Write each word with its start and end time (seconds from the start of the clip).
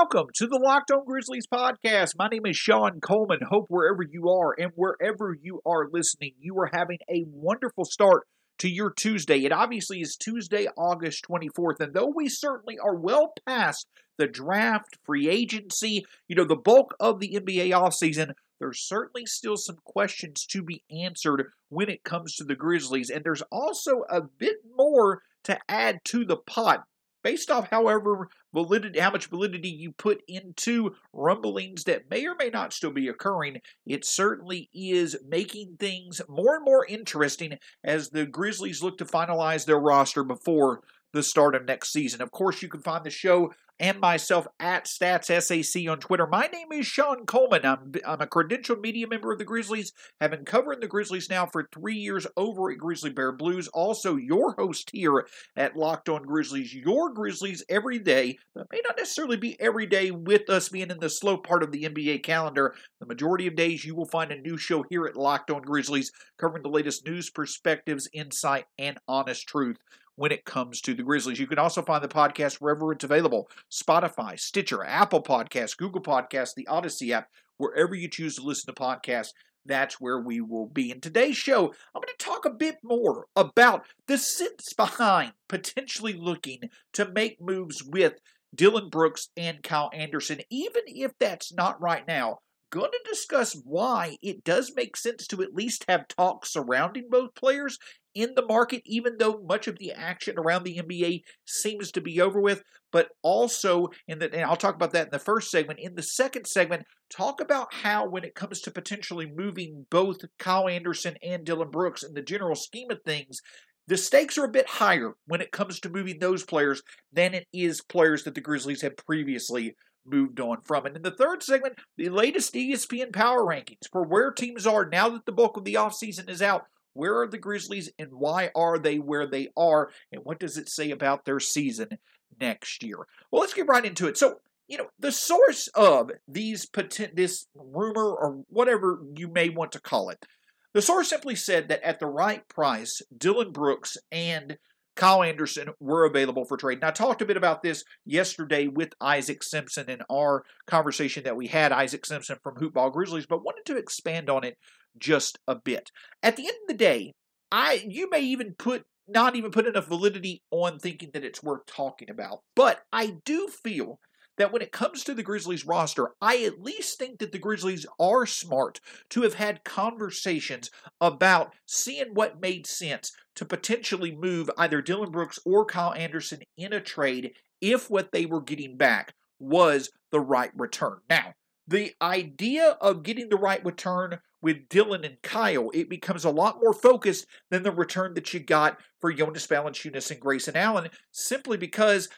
Welcome 0.00 0.28
to 0.36 0.46
the 0.46 0.58
Locked 0.58 0.90
On 0.92 1.04
Grizzlies 1.04 1.46
podcast. 1.46 2.14
My 2.18 2.28
name 2.28 2.46
is 2.46 2.56
Shawn 2.56 3.00
Coleman. 3.02 3.40
Hope 3.46 3.66
wherever 3.68 4.02
you 4.02 4.30
are 4.30 4.54
and 4.58 4.72
wherever 4.74 5.36
you 5.38 5.60
are 5.66 5.90
listening, 5.92 6.32
you 6.40 6.58
are 6.58 6.70
having 6.72 7.00
a 7.10 7.26
wonderful 7.28 7.84
start 7.84 8.26
to 8.60 8.70
your 8.70 8.90
Tuesday. 8.90 9.44
It 9.44 9.52
obviously 9.52 10.00
is 10.00 10.16
Tuesday, 10.16 10.68
August 10.78 11.26
24th. 11.30 11.80
And 11.80 11.92
though 11.92 12.10
we 12.16 12.30
certainly 12.30 12.78
are 12.78 12.96
well 12.96 13.34
past 13.46 13.88
the 14.16 14.26
draft, 14.26 14.96
free 15.04 15.28
agency, 15.28 16.06
you 16.28 16.34
know, 16.34 16.46
the 16.46 16.56
bulk 16.56 16.94
of 16.98 17.20
the 17.20 17.38
NBA 17.38 17.68
offseason, 17.68 18.32
there's 18.58 18.80
certainly 18.80 19.26
still 19.26 19.58
some 19.58 19.76
questions 19.84 20.46
to 20.46 20.62
be 20.62 20.82
answered 20.90 21.50
when 21.68 21.90
it 21.90 22.04
comes 22.04 22.36
to 22.36 22.44
the 22.44 22.56
Grizzlies. 22.56 23.10
And 23.10 23.22
there's 23.22 23.42
also 23.52 24.04
a 24.08 24.22
bit 24.22 24.56
more 24.78 25.20
to 25.44 25.58
add 25.68 25.98
to 26.06 26.24
the 26.24 26.38
pot 26.38 26.84
based 27.22 27.50
off 27.50 27.68
however 27.70 28.28
validity 28.52 28.98
how 28.98 29.10
much 29.10 29.26
validity 29.26 29.68
you 29.68 29.92
put 29.92 30.22
into 30.28 30.94
rumblings 31.12 31.84
that 31.84 32.10
may 32.10 32.26
or 32.26 32.34
may 32.34 32.50
not 32.50 32.72
still 32.72 32.92
be 32.92 33.08
occurring 33.08 33.58
it 33.86 34.04
certainly 34.04 34.68
is 34.74 35.16
making 35.26 35.76
things 35.78 36.20
more 36.28 36.56
and 36.56 36.64
more 36.64 36.86
interesting 36.86 37.58
as 37.84 38.10
the 38.10 38.26
grizzlies 38.26 38.82
look 38.82 38.98
to 38.98 39.04
finalize 39.04 39.64
their 39.64 39.78
roster 39.78 40.24
before 40.24 40.80
the 41.12 41.22
start 41.22 41.54
of 41.54 41.64
next 41.64 41.92
season. 41.92 42.20
Of 42.22 42.30
course, 42.30 42.62
you 42.62 42.68
can 42.68 42.82
find 42.82 43.04
the 43.04 43.10
show 43.10 43.52
and 43.80 43.98
myself 43.98 44.46
at 44.60 44.84
StatsSAC 44.84 45.90
on 45.90 45.98
Twitter. 45.98 46.26
My 46.26 46.46
name 46.48 46.70
is 46.70 46.86
Shawn 46.86 47.24
Coleman. 47.24 47.64
I'm, 47.64 47.92
I'm 48.06 48.20
a 48.20 48.26
credentialed 48.26 48.82
media 48.82 49.08
member 49.08 49.32
of 49.32 49.38
the 49.38 49.44
Grizzlies, 49.44 49.92
have 50.20 50.30
been 50.30 50.44
covering 50.44 50.80
the 50.80 50.86
Grizzlies 50.86 51.30
now 51.30 51.46
for 51.46 51.66
three 51.72 51.96
years 51.96 52.26
over 52.36 52.70
at 52.70 52.76
Grizzly 52.76 53.08
Bear 53.08 53.32
Blues. 53.32 53.68
Also, 53.68 54.16
your 54.16 54.54
host 54.58 54.90
here 54.92 55.26
at 55.56 55.76
Locked 55.76 56.10
On 56.10 56.22
Grizzlies, 56.22 56.74
your 56.74 57.10
Grizzlies 57.14 57.64
every 57.70 57.98
day. 57.98 58.36
May 58.54 58.82
not 58.84 58.98
necessarily 58.98 59.38
be 59.38 59.58
every 59.58 59.86
day 59.86 60.10
with 60.10 60.50
us 60.50 60.68
being 60.68 60.90
in 60.90 61.00
the 61.00 61.08
slow 61.08 61.38
part 61.38 61.62
of 61.62 61.72
the 61.72 61.84
NBA 61.84 62.22
calendar. 62.22 62.74
The 63.00 63.06
majority 63.06 63.46
of 63.46 63.56
days, 63.56 63.86
you 63.86 63.94
will 63.94 64.04
find 64.04 64.30
a 64.30 64.40
new 64.40 64.58
show 64.58 64.84
here 64.90 65.06
at 65.06 65.16
Locked 65.16 65.50
On 65.50 65.62
Grizzlies 65.62 66.12
covering 66.38 66.62
the 66.62 66.68
latest 66.68 67.06
news, 67.06 67.30
perspectives, 67.30 68.10
insight, 68.12 68.66
and 68.78 68.98
honest 69.08 69.48
truth 69.48 69.78
when 70.20 70.32
it 70.32 70.44
comes 70.44 70.82
to 70.82 70.92
the 70.92 71.02
Grizzlies. 71.02 71.40
You 71.40 71.46
can 71.46 71.58
also 71.58 71.80
find 71.80 72.04
the 72.04 72.08
podcast 72.08 72.56
wherever 72.56 72.92
it's 72.92 73.04
available 73.04 73.50
Spotify, 73.72 74.38
Stitcher, 74.38 74.84
Apple 74.84 75.22
Podcasts, 75.22 75.74
Google 75.74 76.02
Podcasts, 76.02 76.54
the 76.54 76.66
Odyssey 76.66 77.14
app, 77.14 77.28
wherever 77.56 77.94
you 77.94 78.06
choose 78.06 78.36
to 78.36 78.42
listen 78.42 78.66
to 78.66 78.78
podcasts. 78.78 79.30
That's 79.64 79.98
where 79.98 80.20
we 80.20 80.42
will 80.42 80.66
be. 80.66 80.90
In 80.90 81.00
today's 81.00 81.38
show, 81.38 81.68
I'm 81.94 82.02
going 82.02 82.14
to 82.18 82.22
talk 82.22 82.44
a 82.44 82.50
bit 82.50 82.76
more 82.84 83.28
about 83.34 83.86
the 84.08 84.18
sense 84.18 84.74
behind 84.74 85.32
potentially 85.48 86.12
looking 86.12 86.68
to 86.92 87.10
make 87.10 87.40
moves 87.40 87.82
with 87.82 88.20
Dillon 88.54 88.90
Brooks 88.90 89.30
and 89.38 89.62
Kyle 89.62 89.90
Anderson, 89.94 90.40
even 90.50 90.82
if 90.86 91.12
that's 91.18 91.50
not 91.50 91.80
right 91.80 92.06
now 92.06 92.40
going 92.70 92.90
to 92.90 93.10
discuss 93.10 93.60
why 93.64 94.16
it 94.22 94.44
does 94.44 94.72
make 94.76 94.96
sense 94.96 95.26
to 95.26 95.42
at 95.42 95.54
least 95.54 95.84
have 95.88 96.06
talks 96.08 96.52
surrounding 96.52 97.08
both 97.10 97.34
players 97.34 97.78
in 98.14 98.34
the 98.34 98.44
market, 98.44 98.82
even 98.84 99.16
though 99.18 99.42
much 99.46 99.66
of 99.68 99.78
the 99.78 99.92
action 99.92 100.38
around 100.38 100.64
the 100.64 100.78
NBA 100.78 101.22
seems 101.44 101.90
to 101.92 102.00
be 102.00 102.20
over 102.20 102.40
with. 102.40 102.62
But 102.92 103.08
also, 103.22 103.88
in 104.08 104.18
the, 104.18 104.32
and 104.32 104.44
I'll 104.44 104.56
talk 104.56 104.74
about 104.74 104.92
that 104.92 105.06
in 105.06 105.10
the 105.12 105.18
first 105.18 105.50
segment. 105.50 105.78
In 105.80 105.94
the 105.94 106.02
second 106.02 106.46
segment, 106.46 106.82
talk 107.08 107.40
about 107.40 107.72
how, 107.72 108.08
when 108.08 108.24
it 108.24 108.34
comes 108.34 108.60
to 108.62 108.70
potentially 108.70 109.30
moving 109.32 109.86
both 109.90 110.18
Kyle 110.38 110.68
Anderson 110.68 111.14
and 111.22 111.44
Dillon 111.44 111.70
Brooks 111.70 112.02
in 112.02 112.14
the 112.14 112.22
general 112.22 112.56
scheme 112.56 112.90
of 112.90 113.00
things, 113.04 113.40
the 113.86 113.96
stakes 113.96 114.38
are 114.38 114.44
a 114.44 114.50
bit 114.50 114.68
higher 114.68 115.14
when 115.26 115.40
it 115.40 115.52
comes 115.52 115.80
to 115.80 115.88
moving 115.88 116.18
those 116.18 116.44
players 116.44 116.82
than 117.12 117.34
it 117.34 117.46
is 117.52 117.80
players 117.80 118.24
that 118.24 118.34
the 118.34 118.40
Grizzlies 118.40 118.82
have 118.82 118.96
previously 118.96 119.74
moved 120.06 120.40
on 120.40 120.58
from. 120.62 120.86
And 120.86 120.96
in 120.96 121.02
the 121.02 121.10
third 121.10 121.42
segment, 121.42 121.74
the 121.96 122.08
latest 122.08 122.54
ESPN 122.54 123.12
power 123.12 123.44
rankings 123.44 123.88
for 123.90 124.04
where 124.04 124.30
teams 124.30 124.66
are 124.66 124.88
now 124.88 125.08
that 125.10 125.26
the 125.26 125.32
bulk 125.32 125.56
of 125.56 125.64
the 125.64 125.74
offseason 125.74 126.28
is 126.28 126.42
out. 126.42 126.64
Where 126.94 127.20
are 127.20 127.26
the 127.26 127.38
Grizzlies 127.38 127.90
and 127.98 128.12
why 128.12 128.50
are 128.54 128.78
they 128.78 128.98
where 128.98 129.26
they 129.26 129.48
are? 129.56 129.90
And 130.12 130.24
what 130.24 130.38
does 130.38 130.56
it 130.56 130.68
say 130.68 130.90
about 130.90 131.24
their 131.24 131.40
season 131.40 131.98
next 132.40 132.82
year? 132.82 132.98
Well, 133.30 133.40
let's 133.40 133.54
get 133.54 133.68
right 133.68 133.84
into 133.84 134.08
it. 134.08 134.18
So, 134.18 134.40
you 134.68 134.78
know, 134.78 134.88
the 134.98 135.12
source 135.12 135.68
of 135.74 136.10
these 136.28 136.66
potent, 136.66 137.16
this 137.16 137.46
rumor 137.54 138.14
or 138.14 138.42
whatever 138.48 139.00
you 139.16 139.28
may 139.28 139.48
want 139.48 139.72
to 139.72 139.80
call 139.80 140.10
it, 140.10 140.24
the 140.72 140.82
source 140.82 141.08
simply 141.08 141.34
said 141.34 141.68
that 141.68 141.82
at 141.82 141.98
the 141.98 142.06
right 142.06 142.46
price, 142.48 143.02
Dillon 143.16 143.50
Brooks 143.50 143.96
and 144.12 144.58
Kyle 145.00 145.22
Anderson 145.22 145.70
were 145.80 146.04
available 146.04 146.44
for 146.44 146.58
trade. 146.58 146.76
And 146.76 146.84
I 146.84 146.90
talked 146.90 147.22
a 147.22 147.24
bit 147.26 147.38
about 147.38 147.62
this 147.62 147.84
yesterday 148.04 148.66
with 148.66 148.92
Isaac 149.00 149.42
Simpson 149.42 149.88
in 149.88 150.02
our 150.10 150.44
conversation 150.66 151.24
that 151.24 151.36
we 151.36 151.46
had, 151.46 151.72
Isaac 151.72 152.04
Simpson 152.04 152.36
from 152.42 152.56
Hoopball 152.56 152.92
Grizzlies, 152.92 153.24
but 153.24 153.42
wanted 153.42 153.64
to 153.64 153.78
expand 153.78 154.28
on 154.28 154.44
it 154.44 154.58
just 154.98 155.38
a 155.48 155.56
bit. 155.56 155.90
At 156.22 156.36
the 156.36 156.42
end 156.42 156.56
of 156.62 156.68
the 156.68 156.74
day, 156.74 157.14
I 157.50 157.82
you 157.88 158.10
may 158.10 158.20
even 158.20 158.54
put 158.58 158.84
not 159.08 159.36
even 159.36 159.50
put 159.50 159.66
enough 159.66 159.88
validity 159.88 160.42
on 160.50 160.78
thinking 160.78 161.10
that 161.14 161.24
it's 161.24 161.42
worth 161.42 161.64
talking 161.66 162.10
about. 162.10 162.40
But 162.54 162.82
I 162.92 163.14
do 163.24 163.48
feel 163.48 164.00
that 164.36 164.52
when 164.52 164.62
it 164.62 164.72
comes 164.72 165.04
to 165.04 165.14
the 165.14 165.22
Grizzlies 165.22 165.66
roster, 165.66 166.10
I 166.20 166.44
at 166.44 166.62
least 166.62 166.98
think 166.98 167.18
that 167.18 167.32
the 167.32 167.38
Grizzlies 167.38 167.86
are 167.98 168.26
smart 168.26 168.80
to 169.10 169.22
have 169.22 169.34
had 169.34 169.64
conversations 169.64 170.70
about 171.00 171.52
seeing 171.66 172.14
what 172.14 172.40
made 172.40 172.66
sense 172.66 173.12
to 173.36 173.44
potentially 173.44 174.14
move 174.14 174.50
either 174.56 174.82
Dillon 174.82 175.10
Brooks 175.10 175.38
or 175.44 175.64
Kyle 175.64 175.94
Anderson 175.94 176.40
in 176.56 176.72
a 176.72 176.80
trade 176.80 177.32
if 177.60 177.90
what 177.90 178.12
they 178.12 178.26
were 178.26 178.40
getting 178.40 178.76
back 178.76 179.14
was 179.38 179.90
the 180.10 180.20
right 180.20 180.50
return. 180.56 180.98
Now, 181.08 181.34
the 181.66 181.94
idea 182.02 182.76
of 182.80 183.02
getting 183.02 183.28
the 183.28 183.36
right 183.36 183.64
return 183.64 184.18
with 184.42 184.68
Dillon 184.68 185.04
and 185.04 185.20
Kyle, 185.22 185.70
it 185.72 185.88
becomes 185.88 186.24
a 186.24 186.30
lot 186.30 186.58
more 186.60 186.72
focused 186.72 187.26
than 187.50 187.62
the 187.62 187.70
return 187.70 188.14
that 188.14 188.32
you 188.34 188.40
got 188.40 188.78
for 189.00 189.12
Jonas 189.12 189.46
Valanciunas 189.46 190.10
and 190.10 190.20
Grayson 190.20 190.56
Allen, 190.56 190.88
simply 191.12 191.56
because 191.56 192.08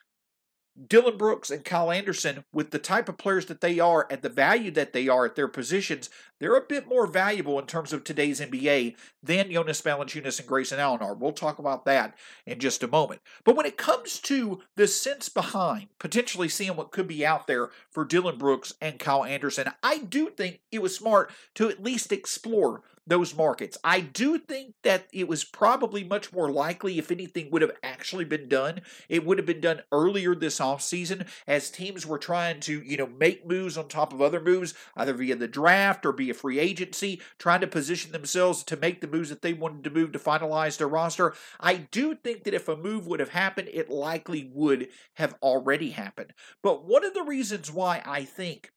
Dillon 0.89 1.19
Brooks 1.19 1.51
and 1.51 1.65
Kyle 1.65 1.91
Anderson, 1.91 2.45
with 2.53 2.71
the 2.71 2.79
type 2.79 3.09
of 3.09 3.19
players 3.19 3.47
that 3.47 3.61
they 3.61 3.79
are 3.79 4.07
at 4.11 4.23
the 4.23 4.31
value 4.31 4.71
that 4.71 4.95
they 4.95 5.07
are 5.07 5.27
at 5.27 5.35
their 5.35 5.49
positions, 5.49 6.09
they're 6.39 6.57
a 6.57 6.63
bit 6.63 6.89
more 6.89 7.07
valuable 7.07 7.59
in 7.59 7.67
terms 7.67 7.93
of 7.93 8.05
today's 8.05 8.41
NBA 8.41 8.97
than 9.23 9.53
Jonas 9.53 9.83
Valanciunas 9.83 10.39
and 10.39 10.49
Grayson 10.49 10.81
Allen 10.81 11.03
are. 11.03 11.15
We'll 11.15 11.33
talk 11.33 11.59
about 11.59 11.85
that 11.85 12.17
in 12.47 12.59
just 12.59 12.83
a 12.83 12.89
moment. 12.89 13.21
But 13.45 13.55
when 13.55 13.67
it 13.67 13.77
comes 13.77 14.19
to 14.21 14.63
the 14.77 14.89
sense 14.89 15.29
behind 15.29 15.89
potentially 15.99 16.49
seeing 16.49 16.75
what 16.75 16.91
could 16.91 17.07
be 17.07 17.25
out 17.25 17.47
there 17.47 17.71
for 17.91 18.05
Dillon 18.05 18.39
Brooks 18.39 18.73
and 18.81 18.99
Kyle 18.99 19.25
Anderson, 19.25 19.69
I 19.83 19.99
do 19.99 20.31
think 20.31 20.61
it 20.71 20.81
was 20.81 20.97
smart 20.97 21.31
to 21.57 21.69
at 21.69 21.83
least 21.83 22.13
explore 22.13 22.83
those 23.07 23.35
markets. 23.35 23.77
I 23.83 24.01
do 24.01 24.39
think 24.39 24.75
that 24.83 25.07
it 25.13 25.29
was 25.29 25.45
probably 25.45 26.05
much 26.05 26.33
more 26.33 26.51
likely 26.51 26.99
if 26.99 27.11
anything 27.11 27.51
would 27.51 27.63
have 27.63 27.73
actually 27.83 28.25
been 28.25 28.49
done. 28.49 28.83
It 29.09 29.27
would 29.27 29.39
have 29.39 29.47
been 29.47 29.61
done 29.61 29.83
earlier 29.91 30.35
this 30.35 30.61
offseason 30.61 31.27
as 31.47 31.71
teams 31.71 32.07
were 32.07 32.19
trying 32.19 32.61
to, 32.61 32.81
you 32.83 32.97
know, 32.97 33.07
make 33.07 33.47
moves 33.47 33.77
on 33.77 33.89
top 33.89 34.13
of 34.13 34.21
other 34.21 34.41
moves, 34.41 34.75
either 34.97 35.13
via 35.13 35.37
the 35.37 35.49
draft 35.49 36.07
or 36.07 36.13
via 36.13 36.35
free 36.35 36.59
agency, 36.59 37.21
trying 37.39 37.61
to 37.61 37.67
position 37.67 38.13
themselves 38.13 38.63
to 38.65 38.77
make 38.77 39.01
the 39.01 39.07
moves 39.07 39.31
that 39.31 39.43
they 39.43 39.53
wanted 39.53 39.85
to 39.85 39.91
move 39.91 40.13
to 40.13 40.19
finalize 40.19 40.79
their 40.79 40.89
roster. 40.89 41.35
I 41.61 41.77
do 41.77 42.15
think 42.15 42.45
that 42.45 42.55
if 42.55 42.69
a 42.69 42.77
move 42.77 43.07
would 43.07 43.21
have 43.21 43.31
happened, 43.31 43.69
it 43.73 43.91
likely 43.91 44.51
would 44.53 44.89
have 45.15 45.35
already 45.43 45.91
happened. 45.91 46.33
But 46.63 46.85
one 46.85 47.05
of 47.05 47.15
the 47.15 47.23
reasons 47.23 47.71
why 47.71 48.03
I 48.05 48.25
think 48.25 48.72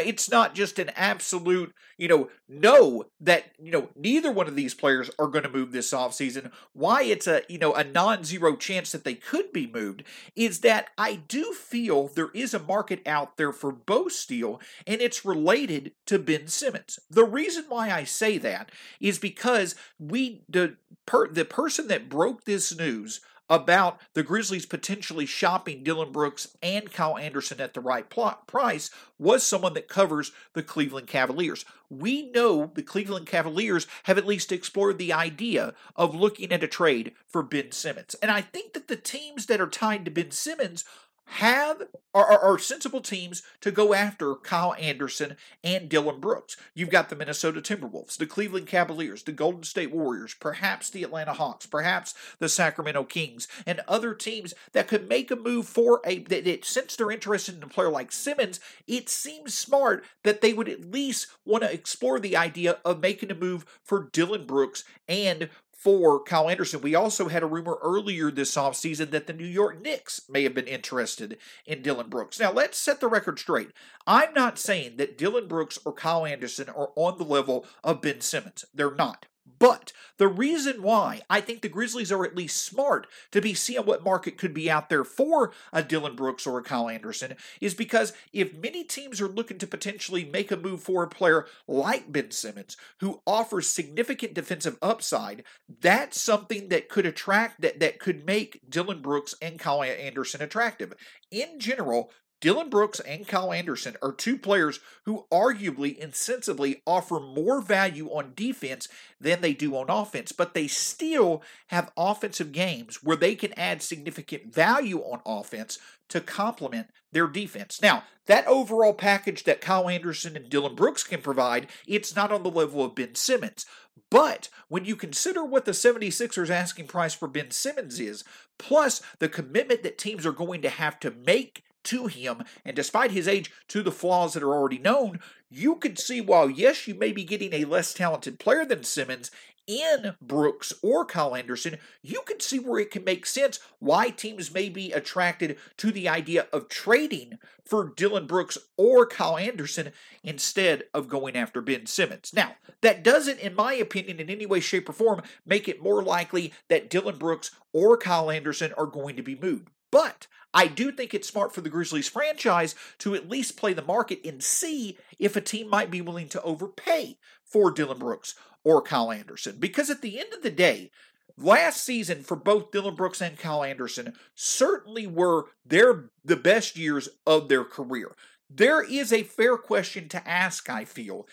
it's 0.00 0.30
not 0.30 0.54
just 0.54 0.78
an 0.78 0.90
absolute, 0.96 1.74
you 1.98 2.08
know, 2.08 2.30
no 2.48 3.04
that, 3.20 3.44
you 3.58 3.70
know, 3.70 3.88
neither 3.96 4.30
one 4.30 4.46
of 4.46 4.56
these 4.56 4.74
players 4.74 5.10
are 5.18 5.28
going 5.28 5.44
to 5.44 5.50
move 5.50 5.72
this 5.72 5.92
offseason. 5.92 6.50
Why 6.72 7.02
it's 7.02 7.26
a, 7.26 7.42
you 7.48 7.58
know, 7.58 7.74
a 7.74 7.84
non-zero 7.84 8.56
chance 8.56 8.92
that 8.92 9.04
they 9.04 9.14
could 9.14 9.52
be 9.52 9.66
moved 9.66 10.04
is 10.34 10.60
that 10.60 10.88
I 10.96 11.16
do 11.16 11.52
feel 11.52 12.08
there 12.08 12.30
is 12.34 12.54
a 12.54 12.58
market 12.58 13.06
out 13.06 13.36
there 13.36 13.52
for 13.52 13.72
both 13.72 14.12
Steel 14.12 14.60
and 14.86 15.00
it's 15.00 15.24
related 15.24 15.92
to 16.06 16.18
Ben 16.18 16.48
Simmons. 16.48 16.98
The 17.10 17.24
reason 17.24 17.64
why 17.68 17.90
I 17.90 18.04
say 18.04 18.38
that 18.38 18.70
is 19.00 19.18
because 19.18 19.74
we 19.98 20.42
the 20.48 20.76
per, 21.06 21.28
the 21.28 21.44
person 21.44 21.88
that 21.88 22.08
broke 22.08 22.44
this 22.44 22.76
news 22.76 23.20
about 23.48 24.00
the 24.14 24.22
Grizzlies 24.22 24.66
potentially 24.66 25.26
shopping 25.26 25.82
Dillon 25.82 26.12
Brooks 26.12 26.48
and 26.62 26.92
Kyle 26.92 27.16
Anderson 27.16 27.60
at 27.60 27.74
the 27.74 27.80
right 27.80 28.08
price 28.08 28.90
was 29.18 29.42
someone 29.42 29.74
that 29.74 29.88
covers 29.88 30.32
the 30.52 30.62
Cleveland 30.62 31.06
Cavaliers. 31.06 31.64
We 31.88 32.30
know 32.30 32.72
the 32.74 32.82
Cleveland 32.82 33.26
Cavaliers 33.26 33.86
have 34.04 34.18
at 34.18 34.26
least 34.26 34.50
explored 34.50 34.98
the 34.98 35.12
idea 35.12 35.74
of 35.94 36.14
looking 36.14 36.52
at 36.52 36.64
a 36.64 36.68
trade 36.68 37.12
for 37.28 37.42
Ben 37.42 37.72
Simmons. 37.72 38.14
And 38.20 38.30
I 38.30 38.40
think 38.40 38.72
that 38.72 38.88
the 38.88 38.96
teams 38.96 39.46
that 39.46 39.60
are 39.60 39.68
tied 39.68 40.04
to 40.04 40.10
Ben 40.10 40.32
Simmons 40.32 40.84
have 41.26 41.82
are, 42.14 42.40
are, 42.40 42.58
sensible 42.58 43.02
teams 43.02 43.42
to 43.60 43.70
go 43.70 43.92
after 43.92 44.34
Kyle 44.36 44.74
Anderson 44.80 45.36
and 45.62 45.88
Dillon 45.88 46.18
Brooks. 46.18 46.56
You've 46.72 46.88
got 46.88 47.10
the 47.10 47.16
Minnesota 47.16 47.60
Timberwolves, 47.60 48.16
the 48.16 48.24
Cleveland 48.26 48.66
Cavaliers, 48.66 49.22
the 49.22 49.32
Golden 49.32 49.64
State 49.64 49.92
Warriors, 49.92 50.34
perhaps 50.34 50.88
the 50.88 51.02
Atlanta 51.02 51.34
Hawks, 51.34 51.66
perhaps 51.66 52.14
the 52.38 52.48
Sacramento 52.48 53.04
Kings, 53.04 53.48
and 53.66 53.82
other 53.86 54.14
teams 54.14 54.54
that 54.72 54.88
could 54.88 55.08
make 55.08 55.30
a 55.30 55.36
move 55.36 55.68
for 55.68 56.00
a 56.06 56.20
that, 56.20 56.44
that 56.44 56.64
since 56.64 56.96
they're 56.96 57.10
interested 57.10 57.56
in 57.56 57.62
a 57.62 57.68
player 57.68 57.90
like 57.90 58.12
Simmons, 58.12 58.60
it 58.86 59.10
seems 59.10 59.52
smart 59.52 60.04
that 60.24 60.40
they 60.40 60.54
would 60.54 60.70
at 60.70 60.90
least 60.90 61.26
want 61.44 61.64
to 61.64 61.72
explore 61.72 62.18
the 62.18 62.36
idea 62.36 62.78
of 62.84 63.00
making 63.00 63.30
a 63.30 63.34
move 63.34 63.66
for 63.82 64.08
Dillon 64.12 64.46
Brooks 64.46 64.84
and 65.06 65.50
for 65.76 66.22
Kyle 66.22 66.48
Anderson. 66.48 66.80
We 66.80 66.94
also 66.94 67.28
had 67.28 67.42
a 67.42 67.46
rumor 67.46 67.78
earlier 67.82 68.30
this 68.30 68.56
offseason 68.56 69.10
that 69.10 69.26
the 69.26 69.32
New 69.32 69.46
York 69.46 69.80
Knicks 69.80 70.22
may 70.28 70.42
have 70.42 70.54
been 70.54 70.66
interested 70.66 71.38
in 71.66 71.82
Dillon 71.82 72.08
Brooks. 72.08 72.40
Now, 72.40 72.50
let's 72.50 72.78
set 72.78 73.00
the 73.00 73.08
record 73.08 73.38
straight. 73.38 73.70
I'm 74.06 74.32
not 74.34 74.58
saying 74.58 74.96
that 74.96 75.18
Dillon 75.18 75.46
Brooks 75.46 75.78
or 75.84 75.92
Kyle 75.92 76.24
Anderson 76.24 76.68
are 76.70 76.90
on 76.96 77.18
the 77.18 77.24
level 77.24 77.66
of 77.84 78.00
Ben 78.00 78.20
Simmons. 78.20 78.64
They're 78.74 78.94
not. 78.94 79.26
But 79.58 79.92
the 80.18 80.28
reason 80.28 80.82
why 80.82 81.22
I 81.30 81.40
think 81.40 81.62
the 81.62 81.68
Grizzlies 81.68 82.12
are 82.12 82.24
at 82.24 82.36
least 82.36 82.64
smart 82.64 83.06
to 83.30 83.40
be 83.40 83.54
seeing 83.54 83.84
what 83.84 84.04
market 84.04 84.38
could 84.38 84.52
be 84.52 84.70
out 84.70 84.90
there 84.90 85.04
for 85.04 85.52
a 85.72 85.82
Dillon 85.82 86.16
Brooks 86.16 86.46
or 86.46 86.58
a 86.58 86.62
Kyle 86.62 86.88
Anderson 86.88 87.36
is 87.60 87.74
because 87.74 88.12
if 88.32 88.54
many 88.54 88.84
teams 88.84 89.20
are 89.20 89.28
looking 89.28 89.58
to 89.58 89.66
potentially 89.66 90.24
make 90.24 90.50
a 90.50 90.56
move 90.56 90.82
for 90.82 91.02
a 91.02 91.08
player 91.08 91.46
like 91.66 92.12
Ben 92.12 92.30
Simmons, 92.30 92.76
who 93.00 93.22
offers 93.26 93.68
significant 93.68 94.34
defensive 94.34 94.78
upside, 94.82 95.44
that's 95.80 96.20
something 96.20 96.68
that 96.68 96.88
could 96.88 97.06
attract 97.06 97.60
that 97.60 97.80
that 97.80 97.98
could 97.98 98.26
make 98.26 98.60
Dillon 98.68 99.00
Brooks 99.00 99.34
and 99.40 99.58
Kyle 99.58 99.82
Anderson 99.82 100.42
attractive. 100.42 100.92
In 101.30 101.58
general, 101.58 102.10
Dillon 102.40 102.68
Brooks 102.68 103.00
and 103.00 103.26
Kyle 103.26 103.52
Anderson 103.52 103.96
are 104.02 104.12
two 104.12 104.36
players 104.36 104.80
who 105.04 105.26
arguably 105.32 105.96
insensibly 105.96 106.82
offer 106.86 107.18
more 107.18 107.62
value 107.62 108.08
on 108.08 108.34
defense 108.34 108.88
than 109.18 109.40
they 109.40 109.54
do 109.54 109.74
on 109.74 109.88
offense, 109.88 110.32
but 110.32 110.52
they 110.52 110.66
still 110.66 111.42
have 111.68 111.92
offensive 111.96 112.52
games 112.52 113.02
where 113.02 113.16
they 113.16 113.34
can 113.34 113.54
add 113.58 113.80
significant 113.80 114.52
value 114.54 114.98
on 115.00 115.20
offense 115.24 115.78
to 116.08 116.20
complement 116.20 116.88
their 117.12 117.26
defense. 117.26 117.80
Now, 117.80 118.04
that 118.26 118.46
overall 118.46 118.92
package 118.92 119.44
that 119.44 119.60
Kyle 119.62 119.88
Anderson 119.88 120.36
and 120.36 120.50
Dillon 120.50 120.74
Brooks 120.74 121.04
can 121.04 121.22
provide, 121.22 121.68
it's 121.86 122.14
not 122.14 122.32
on 122.32 122.42
the 122.42 122.50
level 122.50 122.84
of 122.84 122.94
Ben 122.94 123.14
Simmons. 123.14 123.64
But 124.10 124.50
when 124.68 124.84
you 124.84 124.94
consider 124.94 125.44
what 125.44 125.64
the 125.64 125.72
76ers 125.72 126.50
asking 126.50 126.88
price 126.88 127.14
for 127.14 127.28
Ben 127.28 127.50
Simmons 127.50 127.98
is, 127.98 128.24
plus 128.58 129.00
the 129.18 129.28
commitment 129.28 129.82
that 129.82 129.98
teams 129.98 130.26
are 130.26 130.32
going 130.32 130.62
to 130.62 130.68
have 130.68 131.00
to 131.00 131.10
make 131.10 131.62
to 131.86 132.06
him, 132.06 132.44
and 132.64 132.76
despite 132.76 133.10
his 133.10 133.26
age, 133.26 133.50
to 133.68 133.82
the 133.82 133.92
flaws 133.92 134.34
that 134.34 134.42
are 134.42 134.54
already 134.54 134.78
known, 134.78 135.20
you 135.50 135.76
could 135.76 135.98
see 135.98 136.20
while, 136.20 136.50
yes, 136.50 136.86
you 136.86 136.94
may 136.94 137.12
be 137.12 137.24
getting 137.24 137.52
a 137.52 137.64
less 137.64 137.94
talented 137.94 138.38
player 138.38 138.64
than 138.64 138.84
Simmons 138.84 139.30
in 139.66 140.14
Brooks 140.22 140.72
or 140.82 141.04
Kyle 141.04 141.34
Anderson, 141.34 141.78
you 142.02 142.22
could 142.24 142.40
see 142.40 142.58
where 142.58 142.78
it 142.78 142.90
can 142.90 143.04
make 143.04 143.26
sense 143.26 143.58
why 143.78 144.10
teams 144.10 144.54
may 144.54 144.68
be 144.68 144.92
attracted 144.92 145.58
to 145.78 145.90
the 145.90 146.08
idea 146.08 146.46
of 146.52 146.68
trading 146.68 147.38
for 147.64 147.92
Dillon 147.96 148.26
Brooks 148.26 148.56
or 148.76 149.06
Kyle 149.06 149.36
Anderson 149.36 149.92
instead 150.22 150.84
of 150.94 151.08
going 151.08 151.36
after 151.36 151.60
Ben 151.60 151.86
Simmons. 151.86 152.32
Now, 152.32 152.54
that 152.80 153.02
doesn't, 153.02 153.40
in 153.40 153.54
my 153.54 153.74
opinion, 153.74 154.20
in 154.20 154.30
any 154.30 154.46
way, 154.46 154.60
shape, 154.60 154.88
or 154.88 154.92
form, 154.92 155.22
make 155.44 155.68
it 155.68 155.82
more 155.82 156.02
likely 156.02 156.52
that 156.68 156.88
Dillon 156.88 157.16
Brooks 157.16 157.50
or 157.72 157.96
Kyle 157.96 158.30
Anderson 158.30 158.72
are 158.78 158.86
going 158.86 159.16
to 159.16 159.22
be 159.22 159.34
moved. 159.34 159.70
But 159.96 160.26
I 160.52 160.66
do 160.66 160.92
think 160.92 161.14
it's 161.14 161.26
smart 161.26 161.54
for 161.54 161.62
the 161.62 161.70
Grizzlies 161.70 162.06
franchise 162.06 162.74
to 162.98 163.14
at 163.14 163.30
least 163.30 163.56
play 163.56 163.72
the 163.72 163.80
market 163.80 164.20
and 164.26 164.44
see 164.44 164.98
if 165.18 165.36
a 165.36 165.40
team 165.40 165.70
might 165.70 165.90
be 165.90 166.02
willing 166.02 166.28
to 166.28 166.42
overpay 166.42 167.16
for 167.42 167.70
Dillon 167.70 167.98
Brooks 167.98 168.34
or 168.62 168.82
Kyle 168.82 169.10
Anderson. 169.10 169.56
Because 169.58 169.88
at 169.88 170.02
the 170.02 170.20
end 170.20 170.34
of 170.34 170.42
the 170.42 170.50
day, 170.50 170.90
last 171.38 171.82
season 171.82 172.22
for 172.22 172.36
both 172.36 172.72
Dillon 172.72 172.94
Brooks 172.94 173.22
and 173.22 173.38
Kyle 173.38 173.64
Anderson 173.64 174.12
certainly 174.34 175.06
were 175.06 175.46
their 175.64 176.10
the 176.22 176.36
best 176.36 176.76
years 176.76 177.08
of 177.26 177.48
their 177.48 177.64
career. 177.64 178.14
There 178.50 178.82
is 178.82 179.14
a 179.14 179.22
fair 179.22 179.56
question 179.56 180.10
to 180.10 180.28
ask, 180.28 180.68
I 180.68 180.84
feel, 180.84 181.26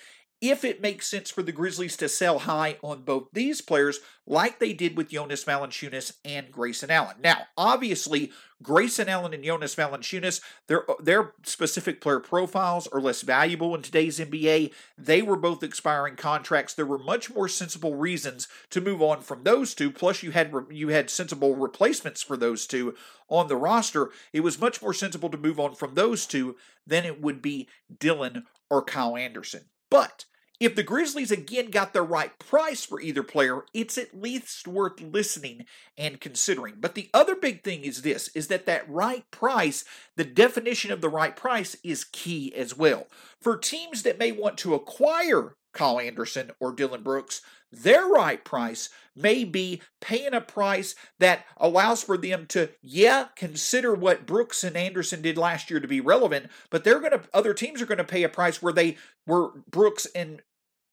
if 0.44 0.66
it 0.66 0.81
makes 0.81 1.07
sense 1.07 1.31
for 1.31 1.42
the 1.42 1.54
Grizzlies 1.54 1.95
to 1.95 2.10
sell 2.10 2.40
high 2.40 2.75
on 2.84 3.04
both 3.04 3.30
these 3.31 3.62
players, 3.62 4.01
like 4.28 4.60
they 4.60 4.74
did 4.74 4.98
with 4.98 5.07
Jonas 5.07 5.45
Valanciunas 5.45 6.18
and 6.25 6.51
Grayson 6.51 6.92
Allen. 6.92 7.16
Now, 7.24 7.44
obviously, 7.57 8.30
Grayson 8.62 9.07
Allen 9.07 9.34
and 9.34 9.45
Jonas 9.45 9.74
Valanciunas, 9.74 10.42
their 10.68 10.84
their 11.00 11.31
specific 11.44 12.01
player 12.01 12.19
profiles 12.19 12.88
are 12.88 13.00
less 13.00 13.22
valuable 13.22 13.74
in 13.74 13.81
today's 13.81 14.19
NBA. 14.19 14.74
They 14.98 15.22
were 15.22 15.38
both 15.38 15.63
expiring 15.63 16.18
contracts. 16.18 16.74
There 16.74 16.86
were 16.86 17.00
much 17.00 17.34
more 17.34 17.48
sensible 17.48 17.95
reasons 17.95 18.50
to 18.72 18.81
move 18.81 19.01
on 19.01 19.22
from 19.22 19.44
those 19.44 19.74
two. 19.74 19.92
Plus, 19.92 20.24
you 20.24 20.31
had 20.31 20.54
you 20.69 20.90
had 20.90 21.10
sensible 21.10 21.56
replacements 21.56 22.22
for 22.22 22.36
those 22.36 22.68
two 22.68 22.95
on 23.30 23.48
the 23.48 23.56
roster. 23.56 24.10
It 24.34 24.42
was 24.42 24.60
much 24.60 24.81
more 24.81 24.94
sensible 24.94 25.30
to 25.30 25.38
move 25.38 25.57
on 25.57 25.74
from 25.74 25.95
those 25.95 26.25
two 26.25 26.57
than 26.86 27.06
it 27.06 27.22
would 27.22 27.42
be 27.42 27.69
Dillon 27.98 28.44
or 28.69 28.84
Kyle 28.84 29.16
Anderson. 29.16 29.69
But 29.90 30.25
if 30.63 30.75
the 30.75 30.83
Grizzlies 30.83 31.31
again 31.31 31.69
got 31.71 31.94
the 31.94 32.01
right 32.01 32.38
price 32.39 32.86
for 32.86 33.01
either 33.01 33.24
player, 33.24 33.65
it's 33.74 33.98
at 33.98 34.19
least 34.19 34.68
worth 34.68 35.01
listening 35.01 35.65
and 35.98 36.21
considering. 36.21 36.75
But 36.80 36.95
the 36.95 37.10
other 37.13 37.36
big 37.36 37.63
thing 37.63 37.83
is 37.83 38.01
this 38.01 38.30
is 38.30 38.48
that 38.48 38.65
that 38.65 38.89
right 38.89 39.30
price, 39.31 39.83
the 40.15 40.24
definition 40.24 40.92
of 40.92 41.01
the 41.01 41.10
right 41.10 41.36
price 41.36 41.75
is 41.83 42.06
key 42.06 42.54
as 42.56 42.77
well. 42.77 43.07
For 43.42 43.57
teams 43.57 44.04
that 44.04 44.19
may 44.19 44.31
want 44.31 44.57
to 44.60 44.74
acquire 44.74 45.56
Kyle 45.74 46.00
Anderson 46.00 46.51
or 46.60 46.71
Dillon 46.71 47.04
Brooks, 47.04 47.42
their 47.71 48.06
right 48.06 48.44
price 48.44 48.89
may 49.16 49.44
be 49.44 49.81
paying 50.00 50.33
a 50.33 50.42
price 50.42 50.95
that 51.19 51.45
allows 51.57 52.04
for 52.04 52.18
them 52.18 52.45
to, 52.48 52.69
yeah, 52.81 53.27
consider 53.36 53.94
what 53.94 54.25
Brooks 54.25 54.63
and 54.63 54.77
Anderson 54.77 55.21
did 55.21 55.38
last 55.38 55.69
year 55.69 55.80
to 55.80 55.88
be 55.88 56.00
relevant, 56.00 56.50
but 56.69 56.83
they're 56.83 57.00
going 57.00 57.12
to, 57.12 57.21
other 57.33 57.54
teams 57.54 57.81
are 57.81 57.88
going 57.88 57.98
to 57.98 58.04
pay 58.04 58.24
a 58.24 58.30
price 58.30 58.62
where 58.62 58.74
they, 58.74 58.98
where 59.25 59.50
Brooks 59.69 60.06
and 60.16 60.42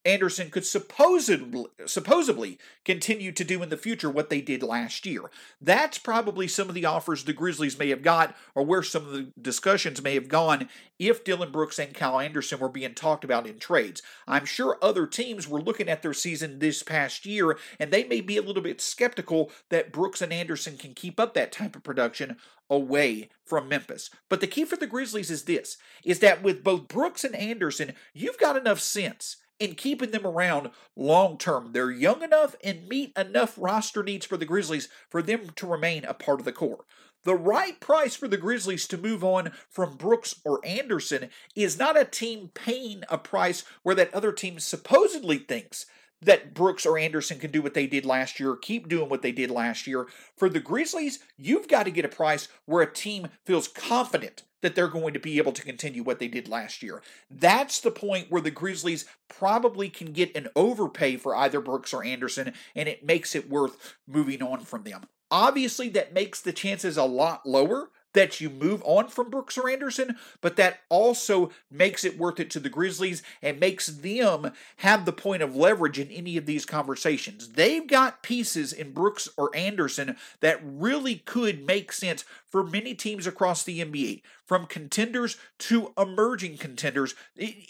Anderson 0.04 0.48
could 0.50 0.64
supposedly 0.64 1.66
supposedly 1.84 2.58
continue 2.84 3.32
to 3.32 3.44
do 3.44 3.62
in 3.62 3.68
the 3.68 3.76
future 3.76 4.08
what 4.10 4.30
they 4.30 4.40
did 4.40 4.62
last 4.62 5.04
year. 5.04 5.30
That's 5.60 5.98
probably 5.98 6.48
some 6.48 6.68
of 6.68 6.74
the 6.74 6.86
offers 6.86 7.24
the 7.24 7.34
Grizzlies 7.34 7.78
may 7.78 7.90
have 7.90 8.02
got, 8.02 8.34
or 8.54 8.64
where 8.64 8.82
some 8.82 9.06
of 9.06 9.12
the 9.12 9.32
discussions 9.40 10.02
may 10.02 10.14
have 10.14 10.28
gone 10.28 10.68
if 10.98 11.22
Dillon 11.22 11.52
Brooks 11.52 11.78
and 11.78 11.92
Kyle 11.92 12.18
Anderson 12.18 12.58
were 12.58 12.68
being 12.68 12.94
talked 12.94 13.24
about 13.24 13.46
in 13.46 13.58
trades. 13.58 14.02
I'm 14.26 14.46
sure 14.46 14.78
other 14.80 15.06
teams 15.06 15.46
were 15.46 15.60
looking 15.60 15.88
at 15.88 16.02
their 16.02 16.14
season 16.14 16.58
this 16.58 16.82
past 16.82 17.26
year, 17.26 17.58
and 17.78 17.90
they 17.90 18.04
may 18.04 18.22
be 18.22 18.38
a 18.38 18.42
little 18.42 18.62
bit 18.62 18.80
skeptical 18.80 19.50
that 19.68 19.92
Brooks 19.92 20.22
and 20.22 20.32
Anderson 20.32 20.78
can 20.78 20.94
keep 20.94 21.20
up 21.20 21.34
that 21.34 21.52
type 21.52 21.76
of 21.76 21.82
production 21.82 22.36
away 22.70 23.28
from 23.44 23.68
Memphis. 23.68 24.08
But 24.28 24.40
the 24.40 24.46
key 24.46 24.64
for 24.64 24.76
the 24.76 24.86
Grizzlies 24.86 25.30
is 25.30 25.44
this 25.44 25.76
is 26.04 26.20
that 26.20 26.42
with 26.42 26.64
both 26.64 26.88
Brooks 26.88 27.24
and 27.24 27.34
Anderson, 27.34 27.92
you've 28.14 28.38
got 28.38 28.56
enough 28.56 28.80
sense 28.80 29.36
in 29.60 29.74
keeping 29.74 30.10
them 30.10 30.26
around 30.26 30.70
long 30.96 31.38
term. 31.38 31.70
They're 31.72 31.90
young 31.90 32.22
enough 32.22 32.56
and 32.64 32.88
meet 32.88 33.16
enough 33.16 33.54
roster 33.56 34.02
needs 34.02 34.26
for 34.26 34.36
the 34.36 34.46
Grizzlies 34.46 34.88
for 35.08 35.22
them 35.22 35.50
to 35.56 35.66
remain 35.66 36.04
a 36.04 36.14
part 36.14 36.40
of 36.40 36.46
the 36.46 36.52
core. 36.52 36.86
The 37.24 37.36
right 37.36 37.78
price 37.78 38.16
for 38.16 38.28
the 38.28 38.38
Grizzlies 38.38 38.88
to 38.88 38.96
move 38.96 39.22
on 39.22 39.52
from 39.68 39.96
Brooks 39.96 40.40
or 40.44 40.64
Anderson 40.64 41.28
is 41.54 41.78
not 41.78 42.00
a 42.00 42.06
team 42.06 42.50
paying 42.54 43.04
a 43.10 43.18
price 43.18 43.62
where 43.82 43.94
that 43.94 44.14
other 44.14 44.32
team 44.32 44.58
supposedly 44.58 45.36
thinks 45.36 45.84
that 46.22 46.54
Brooks 46.54 46.86
or 46.86 46.98
Anderson 46.98 47.38
can 47.38 47.50
do 47.50 47.62
what 47.62 47.74
they 47.74 47.86
did 47.86 48.04
last 48.04 48.40
year, 48.40 48.56
keep 48.56 48.88
doing 48.88 49.08
what 49.08 49.22
they 49.22 49.32
did 49.32 49.50
last 49.50 49.86
year. 49.86 50.06
For 50.36 50.48
the 50.48 50.60
Grizzlies, 50.60 51.18
you've 51.36 51.68
got 51.68 51.84
to 51.84 51.90
get 51.90 52.04
a 52.04 52.08
price 52.08 52.48
where 52.64 52.82
a 52.82 52.92
team 52.92 53.28
feels 53.44 53.68
confident 53.68 54.44
that 54.62 54.74
they're 54.74 54.88
going 54.88 55.14
to 55.14 55.20
be 55.20 55.38
able 55.38 55.52
to 55.52 55.62
continue 55.62 56.02
what 56.02 56.18
they 56.18 56.28
did 56.28 56.48
last 56.48 56.82
year. 56.82 57.02
That's 57.30 57.80
the 57.80 57.90
point 57.90 58.30
where 58.30 58.42
the 58.42 58.50
Grizzlies 58.50 59.06
probably 59.28 59.88
can 59.88 60.12
get 60.12 60.36
an 60.36 60.48
overpay 60.54 61.16
for 61.16 61.34
either 61.36 61.60
Brooks 61.60 61.92
or 61.92 62.04
Anderson, 62.04 62.52
and 62.74 62.88
it 62.88 63.04
makes 63.04 63.34
it 63.34 63.50
worth 63.50 63.96
moving 64.06 64.42
on 64.42 64.60
from 64.60 64.82
them. 64.82 65.04
Obviously, 65.30 65.88
that 65.90 66.12
makes 66.12 66.40
the 66.40 66.52
chances 66.52 66.96
a 66.96 67.04
lot 67.04 67.46
lower 67.46 67.90
that 68.12 68.40
you 68.40 68.50
move 68.50 68.82
on 68.84 69.08
from 69.08 69.30
Brooks 69.30 69.56
or 69.56 69.68
Anderson, 69.68 70.16
but 70.40 70.56
that 70.56 70.80
also 70.88 71.50
makes 71.70 72.04
it 72.04 72.18
worth 72.18 72.40
it 72.40 72.50
to 72.50 72.60
the 72.60 72.68
Grizzlies 72.68 73.22
and 73.40 73.60
makes 73.60 73.86
them 73.86 74.52
have 74.78 75.04
the 75.04 75.12
point 75.12 75.42
of 75.42 75.54
leverage 75.54 75.98
in 75.98 76.10
any 76.10 76.36
of 76.36 76.46
these 76.46 76.66
conversations. 76.66 77.50
They've 77.50 77.86
got 77.86 78.22
pieces 78.22 78.72
in 78.72 78.92
Brooks 78.92 79.28
or 79.36 79.54
Anderson 79.54 80.16
that 80.40 80.60
really 80.62 81.16
could 81.16 81.64
make 81.64 81.92
sense 81.92 82.24
for 82.46 82.64
many 82.64 82.94
teams 82.94 83.26
across 83.26 83.62
the 83.62 83.80
NBA. 83.84 84.22
From 84.50 84.66
contenders 84.66 85.36
to 85.58 85.92
emerging 85.96 86.58
contenders. 86.58 87.14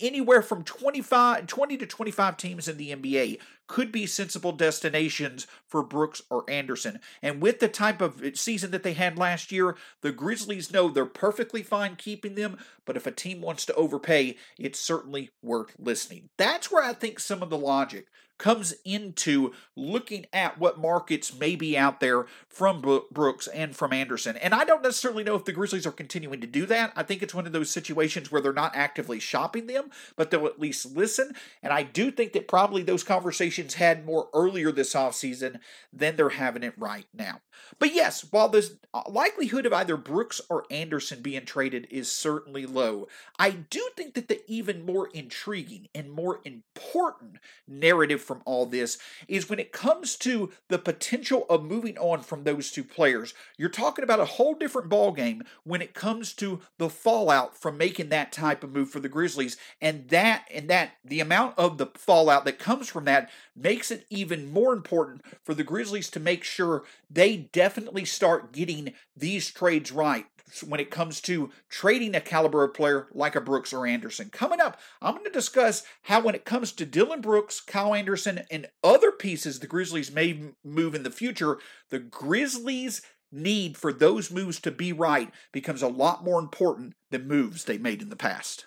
Anywhere 0.01 0.41
from 0.41 0.65
25, 0.65 1.47
20 1.47 1.77
to 1.77 1.85
25 1.85 2.39
teams 2.39 2.69
in 2.69 2.79
the 2.79 2.97
NBA 2.97 3.39
could 3.67 3.93
be 3.93 4.07
sensible 4.07 4.53
destinations 4.53 5.47
for 5.67 5.83
Brooks 5.83 6.23
or 6.31 6.49
Anderson. 6.49 6.99
And 7.21 7.43
with 7.43 7.61
the 7.61 7.69
type 7.69 8.01
of 8.01 8.25
uh, 8.25 8.31
season 8.33 8.71
that 8.71 8.83
they 8.83 8.95
had 8.95 9.19
last 9.19 9.53
year, 9.53 9.77
the 10.01 10.11
Grizzlies 10.11 10.73
know 10.73 10.89
they're 10.89 11.05
perfectly 11.05 11.63
fine 11.63 11.97
keeping 11.97 12.35
them, 12.35 12.57
but 12.87 12.97
if 12.97 13.07
a 13.07 13.11
team 13.13 13.43
wants 13.43 13.67
to 13.67 13.75
overpay, 13.75 14.39
it's 14.59 14.81
certainly 14.81 15.29
worth 15.43 15.77
listening. 15.79 16.31
That's 16.39 16.73
where 16.73 16.83
I 16.83 16.95
think 16.95 17.21
some 17.21 17.43
of 17.43 17.51
the 17.51 17.59
logic 17.59 18.07
comes 18.41 18.75
into 18.85 19.53
looking 19.77 20.27
at 20.33 20.59
what 20.59 20.81
markets 20.81 21.39
may 21.39 21.55
be 21.55 21.77
out 21.77 22.01
there 22.01 22.27
from 22.49 22.83
Brooks 23.13 23.47
and 23.47 23.77
from 23.77 23.93
Anderson. 23.93 24.37
And 24.39 24.55
I 24.55 24.65
don't 24.65 24.83
necessarily 24.83 25.23
know 25.23 25.37
if 25.37 25.45
the 25.45 25.53
Grizzlies 25.53 25.87
are 25.87 25.93
continuing 25.93 26.41
to 26.41 26.47
do 26.47 26.65
that. 26.67 26.93
I 26.97 27.03
think 27.03 27.23
it's 27.23 27.35
one 27.35 27.47
of 27.47 27.53
those 27.53 27.71
situations 27.71 28.33
where 28.33 28.41
they're 28.41 28.53
not 28.53 28.75
actively 28.75 29.21
shopping 29.21 29.67
them, 29.67 29.91
but 30.17 30.31
they'll 30.31 30.47
at 30.47 30.59
least 30.59 30.97
listen. 30.97 31.35
And 31.63 31.73
I 31.73 31.83
do 31.83 32.11
think 32.11 32.33
that 32.33 32.49
probably 32.49 32.83
those 32.83 33.05
conversations 33.05 33.75
had 33.75 34.07
more 34.07 34.29
earlier 34.33 34.73
this 34.73 34.95
offseason 34.95 35.61
than 35.93 36.17
they're 36.17 36.31
having 36.31 36.63
it 36.63 36.75
right 36.79 37.07
now. 37.13 37.41
But 37.79 37.95
yes, 37.95 38.27
while 38.31 38.49
the 38.49 38.71
uh, 38.93 39.03
likelihood 39.09 39.67
of 39.67 39.73
either 39.73 39.97
Brooks 39.97 40.41
or 40.49 40.65
Anderson 40.71 41.21
being 41.21 41.45
traded 41.45 41.87
is 41.91 42.11
certainly 42.11 42.67
low, 42.67 43.07
I 43.39 43.51
do 43.51 43.91
think 43.97 44.15
that 44.15 44.29
the 44.29 44.41
even 44.47 44.85
more 44.85 45.09
intriguing 45.13 45.89
and 45.95 46.11
more 46.11 46.41
important 46.45 47.37
narrative 47.69 48.21
from 48.31 48.43
all 48.45 48.65
this 48.65 48.97
is 49.27 49.51
when 49.51 49.59
it 49.59 49.73
comes 49.73 50.15
to 50.15 50.53
the 50.69 50.79
potential 50.79 51.45
of 51.51 51.65
moving 51.65 51.99
on 51.99 52.23
from 52.23 52.45
those 52.45 52.71
two 52.71 52.85
players. 52.85 53.35
You're 53.59 53.69
talking 53.69 54.05
about 54.05 54.21
a 54.21 54.25
whole 54.25 54.55
different 54.55 54.89
ballgame 54.89 55.41
when 55.65 55.83
it 55.83 55.95
comes 55.95 56.33
to 56.35 56.61
the 56.79 56.89
fallout 56.89 57.59
from 57.59 57.77
making 57.77 58.09
that 58.11 58.31
type 58.31 58.63
of 58.63 58.71
move 58.71 58.89
for 58.89 59.01
the 59.01 59.09
Grizzlies, 59.09 59.57
and 59.81 60.09
that 60.11 60.45
and 60.55 60.71
that 60.71 60.93
the 61.05 61.19
amount 61.19 61.59
of 61.59 61.77
the 61.79 61.87
fallout 61.97 62.45
that 62.45 62.61
comes 62.61 62.89
from 62.89 63.05
that 63.07 63.29
makes 63.57 63.91
it 63.91 64.07
even 64.11 64.53
more 64.53 64.73
important 64.73 65.23
for 65.43 65.53
the 65.53 65.65
Grizzlies 65.65 66.09
to 66.11 66.21
make 66.21 66.45
sure 66.45 66.85
they 67.11 67.37
definitely 67.37 68.05
start 68.05 68.53
getting 68.53 68.95
these 69.17 69.51
trades 69.51 69.91
right 69.91 70.27
when 70.67 70.81
it 70.81 70.91
comes 70.91 71.21
to 71.23 71.51
trading 71.69 72.15
a 72.15 72.21
caliber 72.21 72.65
of 72.65 72.75
player 72.75 73.09
like 73.13 73.37
a 73.37 73.41
Brooks 73.41 73.73
or 73.73 73.87
Anderson. 73.87 74.31
Coming 74.31 74.61
up, 74.61 74.79
I'm 75.01 75.15
going 75.15 75.25
to 75.25 75.31
discuss 75.31 75.83
how, 76.03 76.21
when 76.21 76.35
it 76.35 76.45
comes 76.45 76.73
to 76.73 76.87
Dillon 76.87 77.21
Brooks, 77.21 77.61
Kyle 77.61 77.95
Anderson, 77.95 78.43
and 78.51 78.69
other 78.83 79.13
pieces 79.13 79.61
the 79.61 79.67
Grizzlies 79.67 80.13
may 80.13 80.53
move 80.65 80.95
in 80.95 81.03
the 81.03 81.11
future, 81.11 81.59
the 81.91 81.99
Grizzlies' 81.99 83.03
need 83.33 83.77
for 83.77 83.93
those 83.93 84.31
moves 84.31 84.61
to 84.61 84.71
be 84.71 84.93
right 84.93 85.31
becomes 85.53 85.83
a 85.83 85.89
lot 85.89 86.25
more 86.25 86.39
important 86.39 86.95
than 87.11 87.29
moves 87.29 87.65
they 87.65 87.79
made 87.79 88.03
in 88.03 88.09
the 88.09 88.17
past. 88.17 88.67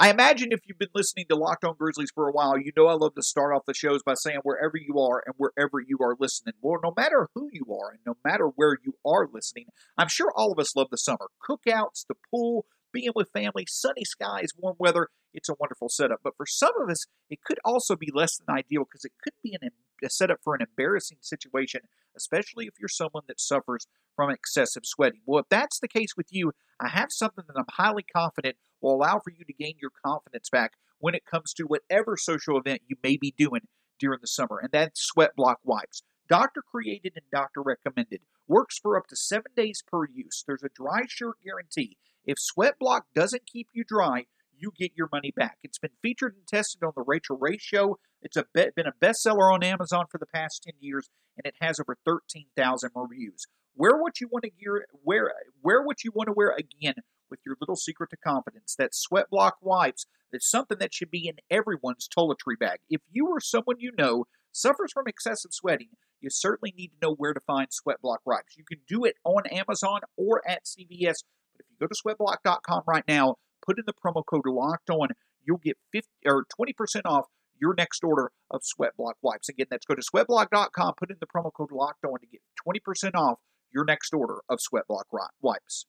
I 0.00 0.10
imagine 0.10 0.52
if 0.52 0.60
you've 0.64 0.78
been 0.78 0.94
listening 0.94 1.26
to 1.28 1.34
Locked 1.34 1.64
On 1.64 1.74
Grizzlies 1.76 2.12
for 2.14 2.28
a 2.28 2.32
while, 2.32 2.56
you 2.56 2.70
know 2.76 2.86
I 2.86 2.92
love 2.92 3.16
to 3.16 3.22
start 3.22 3.52
off 3.52 3.64
the 3.66 3.74
shows 3.74 4.00
by 4.04 4.14
saying 4.14 4.38
wherever 4.44 4.76
you 4.76 4.96
are 5.00 5.24
and 5.26 5.34
wherever 5.36 5.80
you 5.84 5.98
are 6.00 6.14
listening. 6.20 6.54
Well, 6.62 6.78
no 6.84 6.92
matter 6.96 7.28
who 7.34 7.48
you 7.52 7.64
are 7.74 7.90
and 7.90 7.98
no 8.06 8.14
matter 8.24 8.46
where 8.46 8.76
you 8.84 8.94
are 9.04 9.26
listening, 9.26 9.66
I'm 9.96 10.06
sure 10.06 10.30
all 10.36 10.52
of 10.52 10.58
us 10.60 10.76
love 10.76 10.86
the 10.92 10.98
summer. 10.98 11.30
Cookouts, 11.42 12.06
the 12.08 12.14
pool, 12.30 12.64
being 12.98 13.12
with 13.14 13.30
family, 13.32 13.64
sunny 13.68 14.04
skies, 14.04 14.48
warm 14.58 14.74
weather. 14.78 15.08
It's 15.32 15.48
a 15.48 15.54
wonderful 15.60 15.88
setup. 15.88 16.18
But 16.24 16.36
for 16.36 16.46
some 16.46 16.72
of 16.82 16.90
us, 16.90 17.06
it 17.30 17.38
could 17.44 17.58
also 17.64 17.94
be 17.94 18.10
less 18.12 18.36
than 18.36 18.52
ideal 18.52 18.82
because 18.84 19.04
it 19.04 19.12
could 19.22 19.34
be 19.42 19.56
an, 19.60 19.70
a 20.04 20.10
setup 20.10 20.38
for 20.42 20.56
an 20.56 20.62
embarrassing 20.62 21.18
situation, 21.20 21.82
especially 22.16 22.66
if 22.66 22.74
you're 22.80 22.88
someone 22.88 23.22
that 23.28 23.40
suffers 23.40 23.86
from 24.16 24.30
excessive 24.30 24.82
sweating. 24.84 25.20
Well, 25.26 25.40
if 25.40 25.48
that's 25.48 25.78
the 25.78 25.86
case 25.86 26.16
with 26.16 26.26
you, 26.30 26.50
I 26.80 26.88
have 26.88 27.12
something 27.12 27.44
that 27.46 27.56
I'm 27.56 27.66
highly 27.70 28.02
confident 28.02 28.56
will 28.80 28.96
allow 28.96 29.20
for 29.20 29.30
you 29.30 29.44
to 29.44 29.52
gain 29.52 29.74
your 29.80 29.92
confidence 30.04 30.50
back 30.50 30.72
when 30.98 31.14
it 31.14 31.24
comes 31.24 31.52
to 31.54 31.64
whatever 31.64 32.16
social 32.16 32.58
event 32.58 32.82
you 32.88 32.96
may 33.04 33.16
be 33.16 33.32
doing 33.36 33.62
during 34.00 34.18
the 34.20 34.26
summer, 34.26 34.58
and 34.58 34.70
that's 34.72 35.00
Sweat 35.00 35.30
Block 35.36 35.58
wipes. 35.62 36.02
Doctor 36.28 36.62
created 36.62 37.12
and 37.14 37.24
doctor 37.32 37.62
recommended. 37.62 38.20
Works 38.46 38.78
for 38.78 38.96
up 38.96 39.06
to 39.08 39.16
seven 39.16 39.52
days 39.56 39.82
per 39.86 40.06
use. 40.06 40.44
There's 40.46 40.62
a 40.62 40.68
dry 40.74 41.02
shirt 41.08 41.36
guarantee. 41.44 41.96
If 42.28 42.38
Sweat 42.38 42.74
Block 42.78 43.06
doesn't 43.14 43.46
keep 43.46 43.68
you 43.72 43.84
dry, 43.88 44.26
you 44.54 44.70
get 44.78 44.92
your 44.94 45.08
money 45.10 45.32
back. 45.34 45.56
It's 45.62 45.78
been 45.78 45.96
featured 46.02 46.34
and 46.34 46.46
tested 46.46 46.82
on 46.82 46.92
the 46.94 47.02
Rachael 47.06 47.38
Ray 47.38 47.56
Show. 47.56 47.98
It's 48.20 48.36
a 48.36 48.44
be- 48.52 48.68
been 48.76 48.86
a 48.86 48.92
bestseller 49.02 49.50
on 49.50 49.64
Amazon 49.64 50.04
for 50.10 50.18
the 50.18 50.26
past 50.26 50.64
10 50.64 50.74
years, 50.78 51.08
and 51.38 51.46
it 51.46 51.54
has 51.62 51.80
over 51.80 51.96
13,000 52.04 52.90
reviews. 52.94 53.46
Wear 53.74 53.96
what 53.96 54.20
you 54.20 54.28
want 54.30 54.44
to 54.44 54.50
gear, 54.50 54.84
wear, 55.02 55.32
wear 55.62 55.82
what 55.82 56.04
you 56.04 56.12
want 56.14 56.26
to 56.26 56.34
wear 56.36 56.54
again 56.54 56.96
with 57.30 57.40
your 57.46 57.56
little 57.62 57.76
secret 57.76 58.10
to 58.10 58.18
confidence. 58.18 58.74
That 58.78 58.94
sweat 58.94 59.30
block 59.30 59.56
wipes 59.62 60.04
is 60.30 60.50
something 60.50 60.76
that 60.80 60.92
should 60.92 61.10
be 61.10 61.28
in 61.28 61.36
everyone's 61.50 62.06
toiletry 62.14 62.58
bag. 62.60 62.80
If 62.90 63.00
you 63.10 63.28
or 63.28 63.40
someone 63.40 63.76
you 63.78 63.92
know 63.96 64.26
suffers 64.52 64.92
from 64.92 65.06
excessive 65.06 65.52
sweating, 65.54 65.88
you 66.20 66.28
certainly 66.30 66.74
need 66.76 66.88
to 66.88 67.06
know 67.06 67.14
where 67.14 67.32
to 67.32 67.40
find 67.46 67.68
sweat 67.70 68.02
block 68.02 68.20
wipes. 68.26 68.56
You 68.56 68.64
can 68.64 68.80
do 68.86 69.04
it 69.04 69.16
on 69.24 69.46
Amazon 69.46 70.00
or 70.16 70.42
at 70.46 70.64
CVS, 70.66 71.22
but 71.58 71.66
if 71.66 71.70
you 71.70 71.76
go 71.78 71.86
to 71.86 71.94
sweatblock.com 71.94 72.82
right 72.86 73.04
now, 73.06 73.36
put 73.64 73.78
in 73.78 73.84
the 73.86 73.92
promo 73.92 74.22
code 74.24 74.46
locked 74.46 74.90
on, 74.90 75.08
you'll 75.44 75.58
get 75.58 75.76
50 75.92 76.08
or 76.26 76.44
20% 76.58 77.02
off 77.04 77.26
your 77.60 77.74
next 77.76 78.04
order 78.04 78.30
of 78.50 78.62
Sweatblock 78.62 79.14
wipes. 79.20 79.48
Again, 79.48 79.66
that's 79.70 79.84
go 79.84 79.94
to 79.94 80.02
sweatblock.com, 80.02 80.94
put 80.96 81.10
in 81.10 81.16
the 81.20 81.26
promo 81.26 81.50
code 81.52 81.72
locked 81.72 82.04
on 82.04 82.20
to 82.20 82.26
get 82.26 82.40
20% 82.66 83.14
off 83.14 83.38
your 83.72 83.84
next 83.84 84.14
order 84.14 84.42
of 84.48 84.58
Sweatblock 84.58 85.04
wipes. 85.40 85.86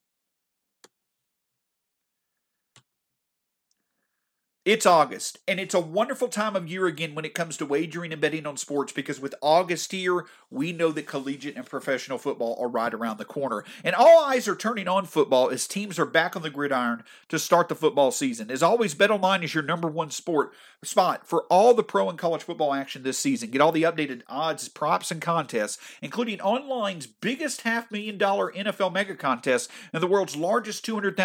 It's 4.70 4.86
August, 4.86 5.40
and 5.48 5.60
it's 5.60 5.74
a 5.74 5.80
wonderful 5.80 6.28
time 6.28 6.56
of 6.56 6.68
year 6.68 6.86
again 6.86 7.16
when 7.16 7.26
it 7.26 7.34
comes 7.34 7.58
to 7.58 7.66
wagering 7.66 8.12
and 8.12 8.22
betting 8.22 8.46
on 8.46 8.56
sports 8.56 8.94
because 8.94 9.20
with 9.20 9.34
August 9.42 9.92
here, 9.92 10.28
we 10.52 10.72
know 10.72 10.92
that 10.92 11.08
collegiate 11.08 11.56
and 11.56 11.66
professional 11.66 12.20
football 12.20 12.56
are 12.62 12.68
right 12.68 12.94
around 12.94 13.18
the 13.18 13.26
corner. 13.26 13.64
And 13.84 13.96
all 13.96 14.24
eyes 14.24 14.48
are 14.48 14.56
turning 14.56 14.88
on 14.88 15.08
football 15.08 15.50
as 15.50 15.68
teams 15.68 15.98
are 15.98 16.06
back 16.06 16.36
on 16.36 16.44
the 16.44 16.52
gridiron 16.52 17.02
to 17.30 17.40
start 17.40 17.68
the 17.68 17.74
football 17.74 18.12
season. 18.12 18.52
As 18.52 18.62
always, 18.62 18.94
BetOnline 18.94 19.44
is 19.44 19.56
your 19.56 19.64
number 19.64 19.88
one 19.88 20.12
sport 20.12 20.54
spot 20.84 21.26
for 21.26 21.46
all 21.50 21.74
the 21.74 21.84
pro 21.84 22.08
and 22.08 22.20
college 22.20 22.44
football 22.44 22.72
action 22.72 23.02
this 23.02 23.18
season. 23.18 23.50
Get 23.50 23.62
all 23.62 23.72
the 23.72 23.84
updated 23.84 24.22
odds, 24.28 24.70
props, 24.70 25.10
and 25.10 25.20
contests, 25.20 25.80
including 26.00 26.38
online's 26.38 27.08
biggest 27.08 27.62
half 27.62 27.92
million 27.92 28.20
dollar 28.20 28.52
NFL 28.54 28.94
mega 28.94 29.16
contest 29.16 29.72
and 29.92 30.04
the 30.04 30.08
world's 30.08 30.36
largest 30.36 30.86
$200,000 30.86 31.16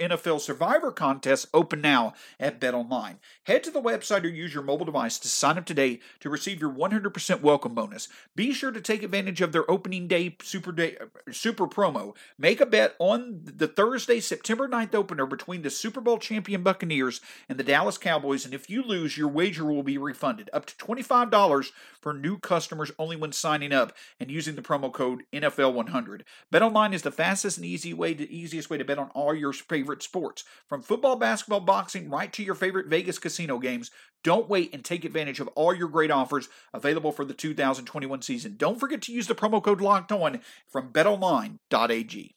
NFL 0.00 0.40
survivor 0.40 0.90
contest 0.90 1.46
open 1.54 1.80
now 1.80 2.14
at 2.40 2.60
BetOnline 2.60 2.79
online. 2.80 3.18
Head 3.44 3.62
to 3.64 3.70
the 3.70 3.82
website 3.82 4.24
or 4.24 4.28
use 4.28 4.54
your 4.54 4.62
mobile 4.62 4.86
device 4.86 5.18
to 5.20 5.28
sign 5.28 5.58
up 5.58 5.66
today 5.66 6.00
to 6.20 6.30
receive 6.30 6.60
your 6.60 6.72
100% 6.72 7.40
welcome 7.40 7.74
bonus. 7.74 8.08
Be 8.34 8.52
sure 8.52 8.72
to 8.72 8.80
take 8.80 9.02
advantage 9.02 9.40
of 9.40 9.52
their 9.52 9.70
opening 9.70 10.08
day 10.08 10.36
super 10.42 10.72
day 10.72 10.96
super 11.30 11.66
promo. 11.66 12.14
Make 12.38 12.60
a 12.60 12.66
bet 12.66 12.96
on 12.98 13.40
the 13.44 13.68
Thursday, 13.68 14.20
September 14.20 14.68
9th 14.68 14.94
opener 14.94 15.26
between 15.26 15.62
the 15.62 15.70
Super 15.70 16.00
Bowl 16.00 16.18
champion 16.18 16.62
Buccaneers 16.62 17.20
and 17.48 17.58
the 17.58 17.64
Dallas 17.64 17.98
Cowboys, 17.98 18.44
and 18.44 18.54
if 18.54 18.70
you 18.70 18.82
lose, 18.82 19.16
your 19.16 19.28
wager 19.28 19.64
will 19.64 19.82
be 19.82 19.98
refunded 19.98 20.48
up 20.52 20.66
to 20.66 20.76
$25 20.76 21.70
for 22.00 22.12
new 22.12 22.38
customers 22.38 22.90
only 22.98 23.16
when 23.16 23.32
signing 23.32 23.72
up 23.72 23.92
and 24.18 24.30
using 24.30 24.54
the 24.54 24.62
promo 24.62 24.92
code 24.92 25.24
NFL100. 25.32 26.22
BetOnline 26.52 26.94
is 26.94 27.02
the 27.02 27.10
fastest 27.10 27.58
and 27.58 27.66
easy 27.66 27.92
way 27.92 28.14
to 28.14 28.30
easiest 28.30 28.70
way 28.70 28.78
to 28.78 28.84
bet 28.84 28.98
on 28.98 29.10
all 29.10 29.34
your 29.34 29.52
favorite 29.52 30.02
sports, 30.02 30.44
from 30.68 30.82
football, 30.82 31.16
basketball, 31.16 31.60
boxing, 31.60 32.10
right 32.10 32.32
to 32.32 32.42
your 32.42 32.54
favorite 32.60 32.86
Vegas 32.86 33.18
casino 33.18 33.58
games. 33.58 33.90
Don't 34.22 34.48
wait 34.48 34.72
and 34.72 34.84
take 34.84 35.04
advantage 35.04 35.40
of 35.40 35.48
all 35.48 35.74
your 35.74 35.88
great 35.88 36.10
offers 36.10 36.48
available 36.72 37.10
for 37.10 37.24
the 37.24 37.34
2021 37.34 38.22
season. 38.22 38.54
Don't 38.56 38.78
forget 38.78 39.02
to 39.02 39.12
use 39.12 39.26
the 39.26 39.34
promo 39.34 39.62
code 39.62 39.80
Locked 39.80 40.12
On 40.12 40.40
from 40.68 40.92
BetOnline.ag. 40.92 42.34